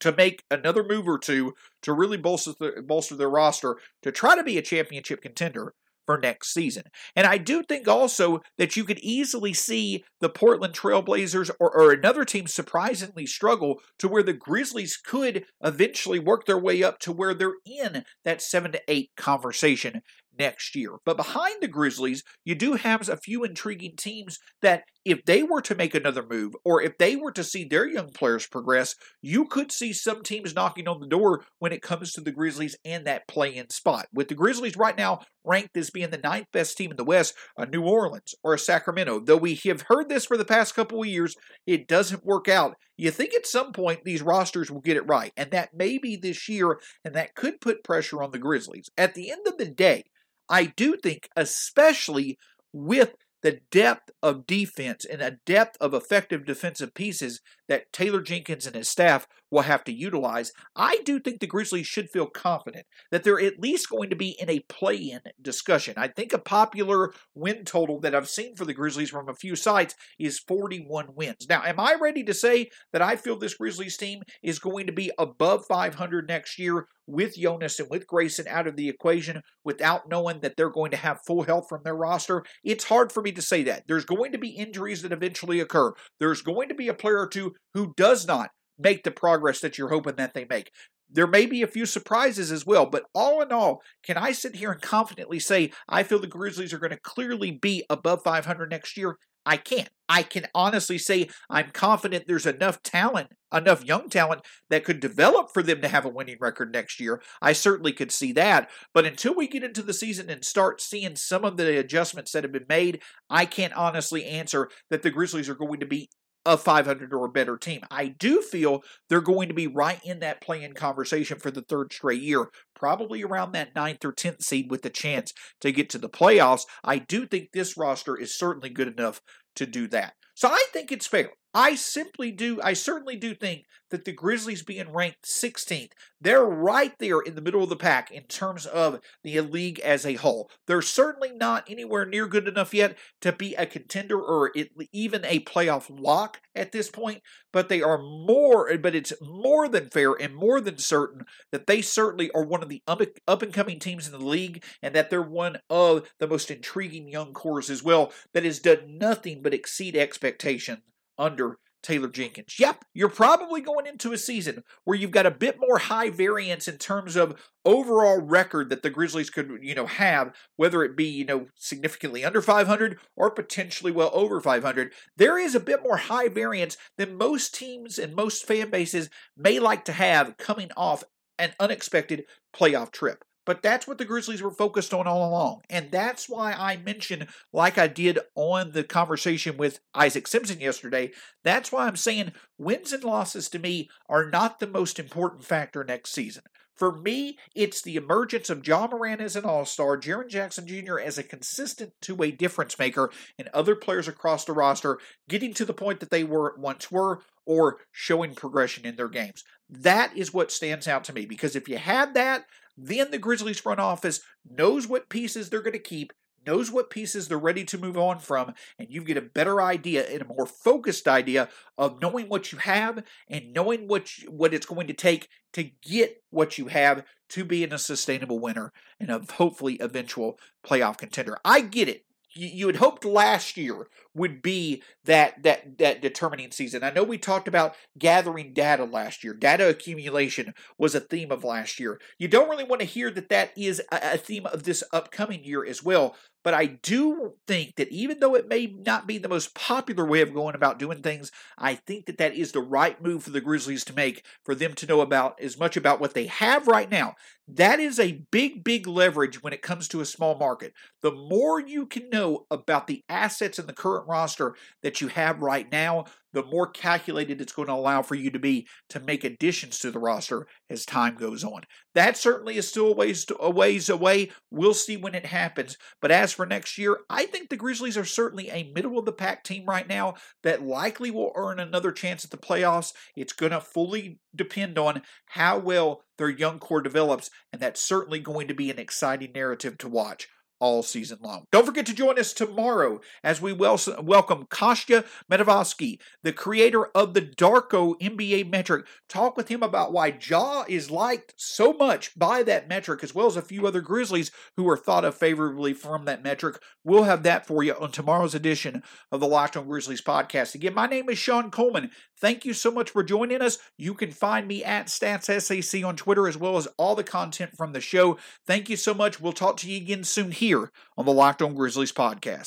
to 0.00 0.12
make 0.12 0.44
another 0.50 0.84
move 0.84 1.08
or 1.08 1.18
two 1.18 1.54
to 1.82 1.92
really 1.92 2.16
bolster, 2.16 2.52
the, 2.58 2.82
bolster 2.86 3.16
their 3.16 3.30
roster 3.30 3.76
to 4.02 4.12
try 4.12 4.36
to 4.36 4.42
be 4.42 4.58
a 4.58 4.62
championship 4.62 5.22
contender 5.22 5.74
for 6.06 6.16
next 6.16 6.54
season. 6.54 6.84
And 7.14 7.26
I 7.26 7.36
do 7.36 7.62
think 7.62 7.88
also 7.88 8.40
that 8.58 8.76
you 8.76 8.84
could 8.84 9.00
easily 9.00 9.52
see 9.52 10.04
the 10.20 10.28
Portland 10.28 10.72
Trailblazers 10.72 11.50
or, 11.58 11.76
or, 11.76 11.92
another 11.92 12.24
team 12.24 12.46
surprisingly 12.46 13.26
struggle 13.26 13.80
to 13.98 14.08
where 14.08 14.22
the 14.22 14.32
Grizzlies 14.32 14.96
could 14.96 15.44
eventually 15.62 16.20
work 16.20 16.46
their 16.46 16.58
way 16.58 16.82
up 16.82 17.00
to 17.00 17.12
where 17.12 17.34
they're 17.34 17.54
in 17.66 18.04
that 18.24 18.40
seven 18.40 18.72
to 18.72 18.82
eight 18.88 19.10
conversation 19.16 20.02
next 20.38 20.74
year. 20.74 20.92
But 21.04 21.16
behind 21.16 21.56
the 21.60 21.68
Grizzlies, 21.68 22.22
you 22.44 22.54
do 22.54 22.74
have 22.74 23.08
a 23.08 23.16
few 23.16 23.44
intriguing 23.44 23.94
teams 23.96 24.38
that, 24.62 24.84
if 25.04 25.24
they 25.24 25.44
were 25.44 25.60
to 25.62 25.76
make 25.76 25.94
another 25.94 26.24
move 26.28 26.54
or 26.64 26.82
if 26.82 26.98
they 26.98 27.14
were 27.14 27.30
to 27.30 27.44
see 27.44 27.64
their 27.64 27.88
young 27.88 28.10
players 28.10 28.46
progress, 28.46 28.96
you 29.22 29.46
could 29.46 29.70
see 29.70 29.92
some 29.92 30.24
teams 30.24 30.54
knocking 30.54 30.88
on 30.88 30.98
the 30.98 31.06
door 31.06 31.44
when 31.60 31.72
it 31.72 31.80
comes 31.80 32.12
to 32.12 32.20
the 32.20 32.32
Grizzlies 32.32 32.76
and 32.84 33.06
that 33.06 33.28
play 33.28 33.54
in 33.54 33.70
spot. 33.70 34.06
With 34.12 34.26
the 34.26 34.34
Grizzlies 34.34 34.76
right 34.76 34.96
now 34.96 35.20
ranked 35.44 35.76
as 35.76 35.90
being 35.90 36.10
the 36.10 36.18
ninth 36.18 36.48
best 36.52 36.76
team 36.76 36.90
in 36.90 36.96
the 36.96 37.04
West, 37.04 37.34
a 37.56 37.66
New 37.66 37.82
Orleans 37.82 38.34
or 38.42 38.54
a 38.54 38.58
Sacramento, 38.58 39.20
though 39.20 39.36
we 39.36 39.54
have 39.66 39.82
heard 39.82 40.08
this 40.08 40.26
for 40.26 40.36
the 40.36 40.44
past 40.44 40.74
couple 40.74 41.00
of 41.00 41.06
years, 41.06 41.36
it 41.68 41.86
doesn't 41.86 42.26
work 42.26 42.48
out. 42.48 42.74
You 42.96 43.12
think 43.12 43.32
at 43.32 43.46
some 43.46 43.72
point 43.72 44.00
these 44.04 44.22
rosters 44.22 44.72
will 44.72 44.80
get 44.80 44.96
it 44.96 45.06
right, 45.06 45.32
and 45.36 45.52
that 45.52 45.74
may 45.74 45.98
be 45.98 46.16
this 46.16 46.48
year, 46.48 46.80
and 47.04 47.14
that 47.14 47.36
could 47.36 47.60
put 47.60 47.84
pressure 47.84 48.22
on 48.22 48.32
the 48.32 48.38
Grizzlies. 48.38 48.88
At 48.98 49.14
the 49.14 49.30
end 49.30 49.46
of 49.46 49.56
the 49.56 49.66
day, 49.66 50.02
I 50.48 50.66
do 50.76 50.96
think, 50.96 51.28
especially 51.36 52.38
with 52.72 53.14
the 53.42 53.60
depth 53.70 54.10
of 54.24 54.46
defense 54.46 55.04
and 55.04 55.22
a 55.22 55.38
depth 55.46 55.76
of 55.80 55.94
effective 55.94 56.44
defensive 56.44 56.92
pieces 56.94 57.40
that 57.68 57.92
Taylor 57.92 58.20
Jenkins 58.20 58.66
and 58.66 58.74
his 58.74 58.88
staff 58.88 59.28
will 59.52 59.62
have 59.62 59.84
to 59.84 59.92
utilize, 59.92 60.50
I 60.74 60.98
do 61.04 61.20
think 61.20 61.38
the 61.38 61.46
Grizzlies 61.46 61.86
should 61.86 62.10
feel 62.10 62.26
confident 62.26 62.86
that 63.12 63.22
they're 63.22 63.40
at 63.40 63.60
least 63.60 63.88
going 63.88 64.10
to 64.10 64.16
be 64.16 64.36
in 64.40 64.50
a 64.50 64.64
play 64.68 64.96
in 64.96 65.20
discussion. 65.40 65.94
I 65.96 66.08
think 66.08 66.32
a 66.32 66.38
popular 66.38 67.12
win 67.36 67.64
total 67.64 68.00
that 68.00 68.14
I've 68.14 68.28
seen 68.28 68.56
for 68.56 68.64
the 68.64 68.74
Grizzlies 68.74 69.10
from 69.10 69.28
a 69.28 69.34
few 69.34 69.54
sites 69.54 69.94
is 70.18 70.40
41 70.40 71.14
wins. 71.14 71.46
Now, 71.48 71.62
am 71.62 71.78
I 71.78 71.94
ready 72.00 72.24
to 72.24 72.34
say 72.34 72.70
that 72.92 73.02
I 73.02 73.14
feel 73.14 73.38
this 73.38 73.54
Grizzlies 73.54 73.96
team 73.96 74.22
is 74.42 74.58
going 74.58 74.86
to 74.86 74.92
be 74.92 75.12
above 75.18 75.66
500 75.68 76.26
next 76.26 76.58
year 76.58 76.88
with 77.06 77.36
Jonas 77.36 77.78
and 77.78 77.88
with 77.90 78.06
Grayson 78.06 78.46
out 78.48 78.66
of 78.66 78.76
the 78.76 78.88
equation 78.88 79.42
without 79.64 80.08
knowing 80.08 80.40
that 80.40 80.56
they're 80.56 80.70
going 80.70 80.90
to 80.90 80.96
have 80.96 81.24
full 81.26 81.42
health 81.42 81.66
from 81.68 81.82
their 81.84 81.94
roster? 81.94 82.44
It's 82.64 82.84
hard 82.84 83.12
for 83.12 83.22
me 83.22 83.32
to 83.32 83.42
say 83.42 83.62
that. 83.64 83.84
There's 83.86 84.04
going 84.04 84.32
to 84.32 84.38
be 84.38 84.50
injuries 84.50 85.02
that 85.02 85.12
eventually 85.12 85.60
occur. 85.60 85.92
There's 86.20 86.42
going 86.42 86.68
to 86.68 86.74
be 86.74 86.88
a 86.88 86.94
player 86.94 87.18
or 87.18 87.28
two 87.28 87.54
who 87.74 87.94
does 87.96 88.26
not 88.26 88.50
make 88.78 89.04
the 89.04 89.10
progress 89.10 89.60
that 89.60 89.78
you're 89.78 89.88
hoping 89.88 90.16
that 90.16 90.34
they 90.34 90.46
make. 90.48 90.70
There 91.08 91.26
may 91.26 91.46
be 91.46 91.62
a 91.62 91.68
few 91.68 91.86
surprises 91.86 92.50
as 92.50 92.66
well, 92.66 92.86
but 92.86 93.04
all 93.14 93.40
in 93.40 93.52
all, 93.52 93.80
can 94.04 94.16
I 94.16 94.32
sit 94.32 94.56
here 94.56 94.72
and 94.72 94.82
confidently 94.82 95.38
say 95.38 95.70
I 95.88 96.02
feel 96.02 96.18
the 96.18 96.26
Grizzlies 96.26 96.72
are 96.72 96.78
going 96.78 96.90
to 96.90 96.98
clearly 96.98 97.52
be 97.52 97.84
above 97.88 98.22
500 98.24 98.70
next 98.70 98.96
year? 98.96 99.16
I 99.46 99.56
can't. 99.56 99.88
I 100.08 100.22
can 100.22 100.46
honestly 100.54 100.98
say 100.98 101.28
I'm 101.48 101.70
confident 101.70 102.26
there's 102.26 102.46
enough 102.46 102.82
talent, 102.82 103.28
enough 103.52 103.84
young 103.84 104.08
talent 104.08 104.42
that 104.70 104.84
could 104.84 105.00
develop 105.00 105.48
for 105.52 105.62
them 105.62 105.80
to 105.80 105.88
have 105.88 106.04
a 106.04 106.10
winning 106.10 106.36
record 106.40 106.72
next 106.72 107.00
year. 107.00 107.22
I 107.40 107.52
certainly 107.52 107.92
could 107.92 108.12
see 108.12 108.32
that. 108.32 108.70
But 108.92 109.04
until 109.04 109.34
we 109.34 109.48
get 109.48 109.64
into 109.64 109.82
the 109.82 109.94
season 109.94 110.28
and 110.30 110.44
start 110.44 110.80
seeing 110.80 111.16
some 111.16 111.44
of 111.44 111.56
the 111.56 111.78
adjustments 111.78 112.32
that 112.32 112.44
have 112.44 112.52
been 112.52 112.66
made, 112.68 113.00
I 113.30 113.46
can't 113.46 113.72
honestly 113.72 114.26
answer 114.26 114.68
that 114.90 115.02
the 115.02 115.10
Grizzlies 115.10 115.48
are 115.48 115.54
going 115.54 115.80
to 115.80 115.86
be 115.86 116.10
a 116.46 116.56
500 116.56 117.12
or 117.12 117.28
better 117.28 117.58
team. 117.58 117.82
I 117.90 118.06
do 118.06 118.40
feel 118.40 118.82
they're 119.08 119.20
going 119.20 119.48
to 119.48 119.54
be 119.54 119.66
right 119.66 120.00
in 120.04 120.20
that 120.20 120.40
playing 120.40 120.74
conversation 120.74 121.38
for 121.38 121.50
the 121.50 121.62
third 121.62 121.92
straight 121.92 122.22
year, 122.22 122.46
probably 122.74 123.22
around 123.22 123.52
that 123.52 123.74
ninth 123.74 124.04
or 124.04 124.12
10th 124.12 124.42
seed 124.42 124.70
with 124.70 124.82
the 124.82 124.90
chance 124.90 125.32
to 125.60 125.72
get 125.72 125.90
to 125.90 125.98
the 125.98 126.08
playoffs. 126.08 126.62
I 126.84 126.98
do 126.98 127.26
think 127.26 127.48
this 127.52 127.76
roster 127.76 128.16
is 128.16 128.38
certainly 128.38 128.70
good 128.70 128.88
enough 128.88 129.20
to 129.56 129.66
do 129.66 129.88
that. 129.88 130.14
So 130.34 130.48
I 130.48 130.64
think 130.72 130.92
it's 130.92 131.06
fair. 131.06 131.30
I 131.58 131.74
simply 131.74 132.32
do, 132.32 132.60
I 132.62 132.74
certainly 132.74 133.16
do 133.16 133.34
think 133.34 133.64
that 133.90 134.04
the 134.04 134.12
Grizzlies 134.12 134.62
being 134.62 134.92
ranked 134.92 135.22
16th, 135.24 135.92
they're 136.20 136.44
right 136.44 136.92
there 136.98 137.20
in 137.20 137.34
the 137.34 137.40
middle 137.40 137.62
of 137.62 137.70
the 137.70 137.76
pack 137.76 138.10
in 138.10 138.24
terms 138.24 138.66
of 138.66 139.00
the 139.24 139.40
league 139.40 139.80
as 139.80 140.04
a 140.04 140.16
whole. 140.16 140.50
They're 140.66 140.82
certainly 140.82 141.32
not 141.32 141.64
anywhere 141.66 142.04
near 142.04 142.26
good 142.26 142.46
enough 142.46 142.74
yet 142.74 142.98
to 143.22 143.32
be 143.32 143.54
a 143.54 143.64
contender 143.64 144.20
or 144.20 144.52
even 144.92 145.24
a 145.24 145.40
playoff 145.40 145.86
lock 145.88 146.42
at 146.54 146.72
this 146.72 146.90
point, 146.90 147.22
but 147.54 147.70
they 147.70 147.80
are 147.80 148.02
more, 148.02 148.76
but 148.76 148.94
it's 148.94 149.14
more 149.22 149.66
than 149.66 149.88
fair 149.88 150.12
and 150.12 150.36
more 150.36 150.60
than 150.60 150.76
certain 150.76 151.24
that 151.52 151.66
they 151.66 151.80
certainly 151.80 152.30
are 152.32 152.44
one 152.44 152.62
of 152.62 152.68
the 152.68 152.82
up 152.86 153.42
and 153.42 153.54
coming 153.54 153.78
teams 153.78 154.06
in 154.06 154.12
the 154.12 154.18
league 154.18 154.62
and 154.82 154.94
that 154.94 155.08
they're 155.08 155.22
one 155.22 155.56
of 155.70 156.06
the 156.18 156.28
most 156.28 156.50
intriguing 156.50 157.08
young 157.08 157.32
cores 157.32 157.70
as 157.70 157.82
well 157.82 158.12
that 158.34 158.44
has 158.44 158.58
done 158.58 158.98
nothing 158.98 159.40
but 159.40 159.54
exceed 159.54 159.96
expectations 159.96 160.82
under 161.18 161.58
Taylor 161.86 162.08
Jenkins. 162.08 162.56
Yep, 162.58 162.84
you're 162.94 163.08
probably 163.08 163.60
going 163.60 163.86
into 163.86 164.12
a 164.12 164.18
season 164.18 164.64
where 164.82 164.98
you've 164.98 165.12
got 165.12 165.24
a 165.24 165.30
bit 165.30 165.60
more 165.60 165.78
high 165.78 166.10
variance 166.10 166.66
in 166.66 166.78
terms 166.78 167.14
of 167.14 167.40
overall 167.64 168.20
record 168.20 168.70
that 168.70 168.82
the 168.82 168.90
Grizzlies 168.90 169.30
could, 169.30 169.58
you 169.62 169.74
know, 169.74 169.86
have, 169.86 170.34
whether 170.56 170.82
it 170.82 170.96
be, 170.96 171.04
you 171.04 171.24
know, 171.24 171.46
significantly 171.54 172.24
under 172.24 172.42
500 172.42 172.98
or 173.14 173.30
potentially 173.30 173.92
well 173.92 174.10
over 174.12 174.40
500. 174.40 174.92
There 175.16 175.38
is 175.38 175.54
a 175.54 175.60
bit 175.60 175.82
more 175.84 175.98
high 175.98 176.28
variance 176.28 176.76
than 176.98 177.16
most 177.16 177.54
teams 177.54 178.00
and 178.00 178.16
most 178.16 178.44
fan 178.44 178.70
bases 178.70 179.08
may 179.36 179.60
like 179.60 179.84
to 179.84 179.92
have 179.92 180.36
coming 180.38 180.70
off 180.76 181.04
an 181.38 181.52
unexpected 181.60 182.24
playoff 182.52 182.90
trip. 182.90 183.22
But 183.46 183.62
that's 183.62 183.86
what 183.86 183.96
the 183.96 184.04
Grizzlies 184.04 184.42
were 184.42 184.50
focused 184.50 184.92
on 184.92 185.06
all 185.06 185.26
along. 185.26 185.62
And 185.70 185.90
that's 185.90 186.28
why 186.28 186.52
I 186.52 186.76
mentioned, 186.76 187.28
like 187.52 187.78
I 187.78 187.86
did 187.86 188.18
on 188.34 188.72
the 188.72 188.84
conversation 188.84 189.56
with 189.56 189.80
Isaac 189.94 190.26
Simpson 190.26 190.60
yesterday, 190.60 191.12
that's 191.44 191.72
why 191.72 191.86
I'm 191.86 191.96
saying 191.96 192.32
wins 192.58 192.92
and 192.92 193.04
losses 193.04 193.48
to 193.50 193.58
me 193.58 193.88
are 194.08 194.28
not 194.28 194.58
the 194.58 194.66
most 194.66 194.98
important 194.98 195.44
factor 195.44 195.84
next 195.84 196.12
season. 196.12 196.42
For 196.76 196.92
me, 196.92 197.38
it's 197.54 197.80
the 197.80 197.96
emergence 197.96 198.50
of 198.50 198.66
Ja 198.66 198.86
Morant 198.86 199.22
as 199.22 199.34
an 199.34 199.46
all 199.46 199.64
star, 199.64 199.96
Jaren 199.96 200.28
Jackson 200.28 200.66
Jr. 200.66 200.98
as 200.98 201.16
a 201.16 201.22
consistent 201.22 201.92
two 202.02 202.14
way 202.14 202.30
difference 202.30 202.78
maker, 202.78 203.10
and 203.38 203.48
other 203.54 203.74
players 203.74 204.08
across 204.08 204.44
the 204.44 204.52
roster 204.52 204.98
getting 205.26 205.54
to 205.54 205.64
the 205.64 205.72
point 205.72 206.00
that 206.00 206.10
they 206.10 206.22
were 206.22 206.54
once 206.58 206.92
were 206.92 207.22
or 207.46 207.78
showing 207.92 208.34
progression 208.34 208.84
in 208.84 208.96
their 208.96 209.08
games. 209.08 209.42
That 209.70 210.14
is 210.14 210.34
what 210.34 210.52
stands 210.52 210.86
out 210.86 211.04
to 211.04 211.14
me 211.14 211.24
because 211.24 211.56
if 211.56 211.66
you 211.68 211.78
had 211.78 212.12
that, 212.14 212.44
then 212.76 213.10
the 213.10 213.18
Grizzlies 213.18 213.60
front 213.60 213.80
office 213.80 214.20
knows 214.48 214.86
what 214.86 215.08
pieces 215.08 215.48
they're 215.48 215.62
going 215.62 215.72
to 215.72 215.78
keep, 215.78 216.12
knows 216.46 216.70
what 216.70 216.90
pieces 216.90 217.28
they're 217.28 217.38
ready 217.38 217.64
to 217.64 217.78
move 217.78 217.96
on 217.96 218.18
from, 218.18 218.54
and 218.78 218.88
you 218.90 219.02
get 219.02 219.16
a 219.16 219.22
better 219.22 219.60
idea 219.60 220.06
and 220.08 220.22
a 220.22 220.26
more 220.26 220.46
focused 220.46 221.08
idea 221.08 221.48
of 221.76 222.00
knowing 222.00 222.28
what 222.28 222.52
you 222.52 222.58
have 222.58 223.02
and 223.28 223.52
knowing 223.52 223.88
what 223.88 224.18
you, 224.18 224.30
what 224.30 224.54
it's 224.54 224.66
going 224.66 224.86
to 224.86 224.94
take 224.94 225.28
to 225.52 225.64
get 225.82 226.22
what 226.30 226.58
you 226.58 226.68
have 226.68 227.04
to 227.28 227.44
be 227.44 227.64
in 227.64 227.72
a 227.72 227.78
sustainable 227.78 228.38
winner 228.38 228.72
and 229.00 229.10
a 229.10 229.20
hopefully 229.32 229.76
eventual 229.80 230.38
playoff 230.64 230.98
contender. 230.98 231.38
I 231.44 231.60
get 231.60 231.88
it 231.88 232.06
you 232.36 232.66
had 232.66 232.76
hoped 232.76 233.04
last 233.04 233.56
year 233.56 233.88
would 234.16 234.42
be 234.42 234.82
that 235.04 235.42
that 235.42 235.78
that 235.78 236.00
determining 236.00 236.50
season. 236.50 236.82
I 236.82 236.90
know 236.90 237.04
we 237.04 237.18
talked 237.18 237.46
about 237.46 237.76
gathering 237.98 238.52
data 238.52 238.84
last 238.84 239.22
year. 239.22 239.34
Data 239.34 239.68
accumulation 239.68 240.54
was 240.78 240.94
a 240.94 241.00
theme 241.00 241.30
of 241.30 241.44
last 241.44 241.78
year. 241.78 242.00
You 242.18 242.28
don't 242.28 242.48
really 242.48 242.64
want 242.64 242.80
to 242.80 242.86
hear 242.86 243.10
that 243.10 243.28
that 243.28 243.52
is 243.56 243.82
a 243.92 244.18
theme 244.18 244.46
of 244.46 244.64
this 244.64 244.82
upcoming 244.92 245.44
year 245.44 245.64
as 245.64 245.82
well. 245.82 246.16
But 246.46 246.54
I 246.54 246.66
do 246.66 247.32
think 247.48 247.74
that 247.74 247.88
even 247.88 248.20
though 248.20 248.36
it 248.36 248.48
may 248.48 248.66
not 248.66 249.08
be 249.08 249.18
the 249.18 249.28
most 249.28 249.52
popular 249.52 250.06
way 250.06 250.20
of 250.20 250.32
going 250.32 250.54
about 250.54 250.78
doing 250.78 251.02
things, 251.02 251.32
I 251.58 251.74
think 251.74 252.06
that 252.06 252.18
that 252.18 252.34
is 252.34 252.52
the 252.52 252.60
right 252.60 253.02
move 253.02 253.24
for 253.24 253.30
the 253.30 253.40
Grizzlies 253.40 253.84
to 253.86 253.92
make 253.92 254.24
for 254.44 254.54
them 254.54 254.74
to 254.74 254.86
know 254.86 255.00
about 255.00 255.40
as 255.40 255.58
much 255.58 255.76
about 255.76 255.98
what 256.00 256.14
they 256.14 256.26
have 256.26 256.68
right 256.68 256.88
now. 256.88 257.16
That 257.48 257.80
is 257.80 257.98
a 257.98 258.24
big, 258.30 258.62
big 258.62 258.86
leverage 258.86 259.42
when 259.42 259.52
it 259.52 259.62
comes 259.62 259.88
to 259.88 260.00
a 260.00 260.04
small 260.04 260.36
market. 260.36 260.72
The 261.02 261.10
more 261.10 261.60
you 261.60 261.84
can 261.84 262.10
know 262.10 262.46
about 262.48 262.86
the 262.86 263.02
assets 263.08 263.58
in 263.58 263.66
the 263.66 263.72
current 263.72 264.05
roster 264.06 264.54
that 264.82 265.00
you 265.00 265.08
have 265.08 265.40
right 265.40 265.70
now, 265.70 266.04
the 266.32 266.44
more 266.44 266.66
calculated 266.66 267.40
it's 267.40 267.52
going 267.52 267.68
to 267.68 267.74
allow 267.74 268.02
for 268.02 268.14
you 268.14 268.30
to 268.30 268.38
be 268.38 268.68
to 268.90 269.00
make 269.00 269.24
additions 269.24 269.78
to 269.78 269.90
the 269.90 269.98
roster 269.98 270.46
as 270.68 270.84
time 270.84 271.14
goes 271.14 271.42
on. 271.42 271.62
That 271.94 272.18
certainly 272.18 272.58
is 272.58 272.68
still 272.68 272.88
a 272.88 272.94
ways, 272.94 273.24
to, 273.26 273.36
a 273.40 273.48
ways 273.48 273.88
away. 273.88 274.30
We'll 274.50 274.74
see 274.74 274.98
when 274.98 275.14
it 275.14 275.24
happens. 275.24 275.78
But 276.02 276.10
as 276.10 276.34
for 276.34 276.44
next 276.44 276.76
year, 276.76 276.98
I 277.08 277.24
think 277.24 277.48
the 277.48 277.56
Grizzlies 277.56 277.96
are 277.96 278.04
certainly 278.04 278.50
a 278.50 278.70
middle 278.74 278.98
of 278.98 279.06
the 279.06 279.12
pack 279.12 279.44
team 279.44 279.64
right 279.64 279.88
now 279.88 280.16
that 280.42 280.62
likely 280.62 281.10
will 281.10 281.32
earn 281.34 281.58
another 281.58 281.90
chance 281.90 282.22
at 282.22 282.30
the 282.30 282.36
playoffs. 282.36 282.92
It's 283.16 283.32
going 283.32 283.52
to 283.52 283.60
fully 283.62 284.20
depend 284.34 284.78
on 284.78 285.00
how 285.26 285.58
well 285.58 286.02
their 286.18 286.28
young 286.28 286.58
core 286.58 286.82
develops, 286.82 287.30
and 287.50 287.62
that's 287.62 287.80
certainly 287.80 288.20
going 288.20 288.48
to 288.48 288.54
be 288.54 288.70
an 288.70 288.78
exciting 288.78 289.32
narrative 289.32 289.78
to 289.78 289.88
watch 289.88 290.28
all 290.60 290.82
season 290.82 291.18
long. 291.20 291.44
Don't 291.52 291.66
forget 291.66 291.86
to 291.86 291.94
join 291.94 292.18
us 292.18 292.32
tomorrow 292.32 293.00
as 293.22 293.40
we 293.40 293.52
wel- 293.52 293.80
welcome 294.02 294.46
Kostya 294.46 295.04
Medvedovsky, 295.30 295.98
the 296.22 296.32
creator 296.32 296.86
of 296.86 297.14
the 297.14 297.22
Darko 297.22 297.98
NBA 298.00 298.50
metric. 298.50 298.86
Talk 299.08 299.36
with 299.36 299.48
him 299.48 299.62
about 299.62 299.92
why 299.92 300.16
Ja 300.20 300.64
is 300.68 300.90
liked 300.90 301.34
so 301.36 301.72
much 301.72 302.18
by 302.18 302.42
that 302.44 302.68
metric, 302.68 303.02
as 303.02 303.14
well 303.14 303.26
as 303.26 303.36
a 303.36 303.42
few 303.42 303.66
other 303.66 303.80
Grizzlies 303.80 304.30
who 304.56 304.68
are 304.68 304.76
thought 304.76 305.04
of 305.04 305.14
favorably 305.14 305.74
from 305.74 306.04
that 306.04 306.22
metric. 306.22 306.58
We'll 306.84 307.04
have 307.04 307.22
that 307.24 307.46
for 307.46 307.62
you 307.62 307.74
on 307.74 307.92
tomorrow's 307.92 308.34
edition 308.34 308.82
of 309.10 309.20
the 309.20 309.26
Locked 309.26 309.56
on 309.56 309.66
Grizzlies 309.66 310.02
podcast. 310.02 310.54
Again, 310.54 310.74
my 310.74 310.86
name 310.86 311.08
is 311.10 311.18
Shawn 311.18 311.50
Coleman. 311.50 311.90
Thank 312.18 312.44
you 312.44 312.54
so 312.54 312.70
much 312.70 312.90
for 312.90 313.02
joining 313.02 313.42
us. 313.42 313.58
You 313.76 313.94
can 313.94 314.10
find 314.10 314.48
me 314.48 314.64
at 314.64 314.86
StatsSAC 314.86 315.86
on 315.86 315.96
Twitter, 315.96 316.26
as 316.26 316.36
well 316.36 316.56
as 316.56 316.66
all 316.76 316.94
the 316.94 317.04
content 317.04 317.56
from 317.56 317.72
the 317.72 317.80
show. 317.80 318.16
Thank 318.46 318.70
you 318.70 318.76
so 318.76 318.94
much. 318.94 319.20
We'll 319.20 319.32
talk 319.32 319.56
to 319.58 319.70
you 319.70 319.76
again 319.76 320.04
soon 320.04 320.30
here 320.30 320.70
on 320.96 321.04
the 321.04 321.12
Locked 321.12 321.42
On 321.42 321.54
Grizzlies 321.54 321.92
podcast. 321.92 322.44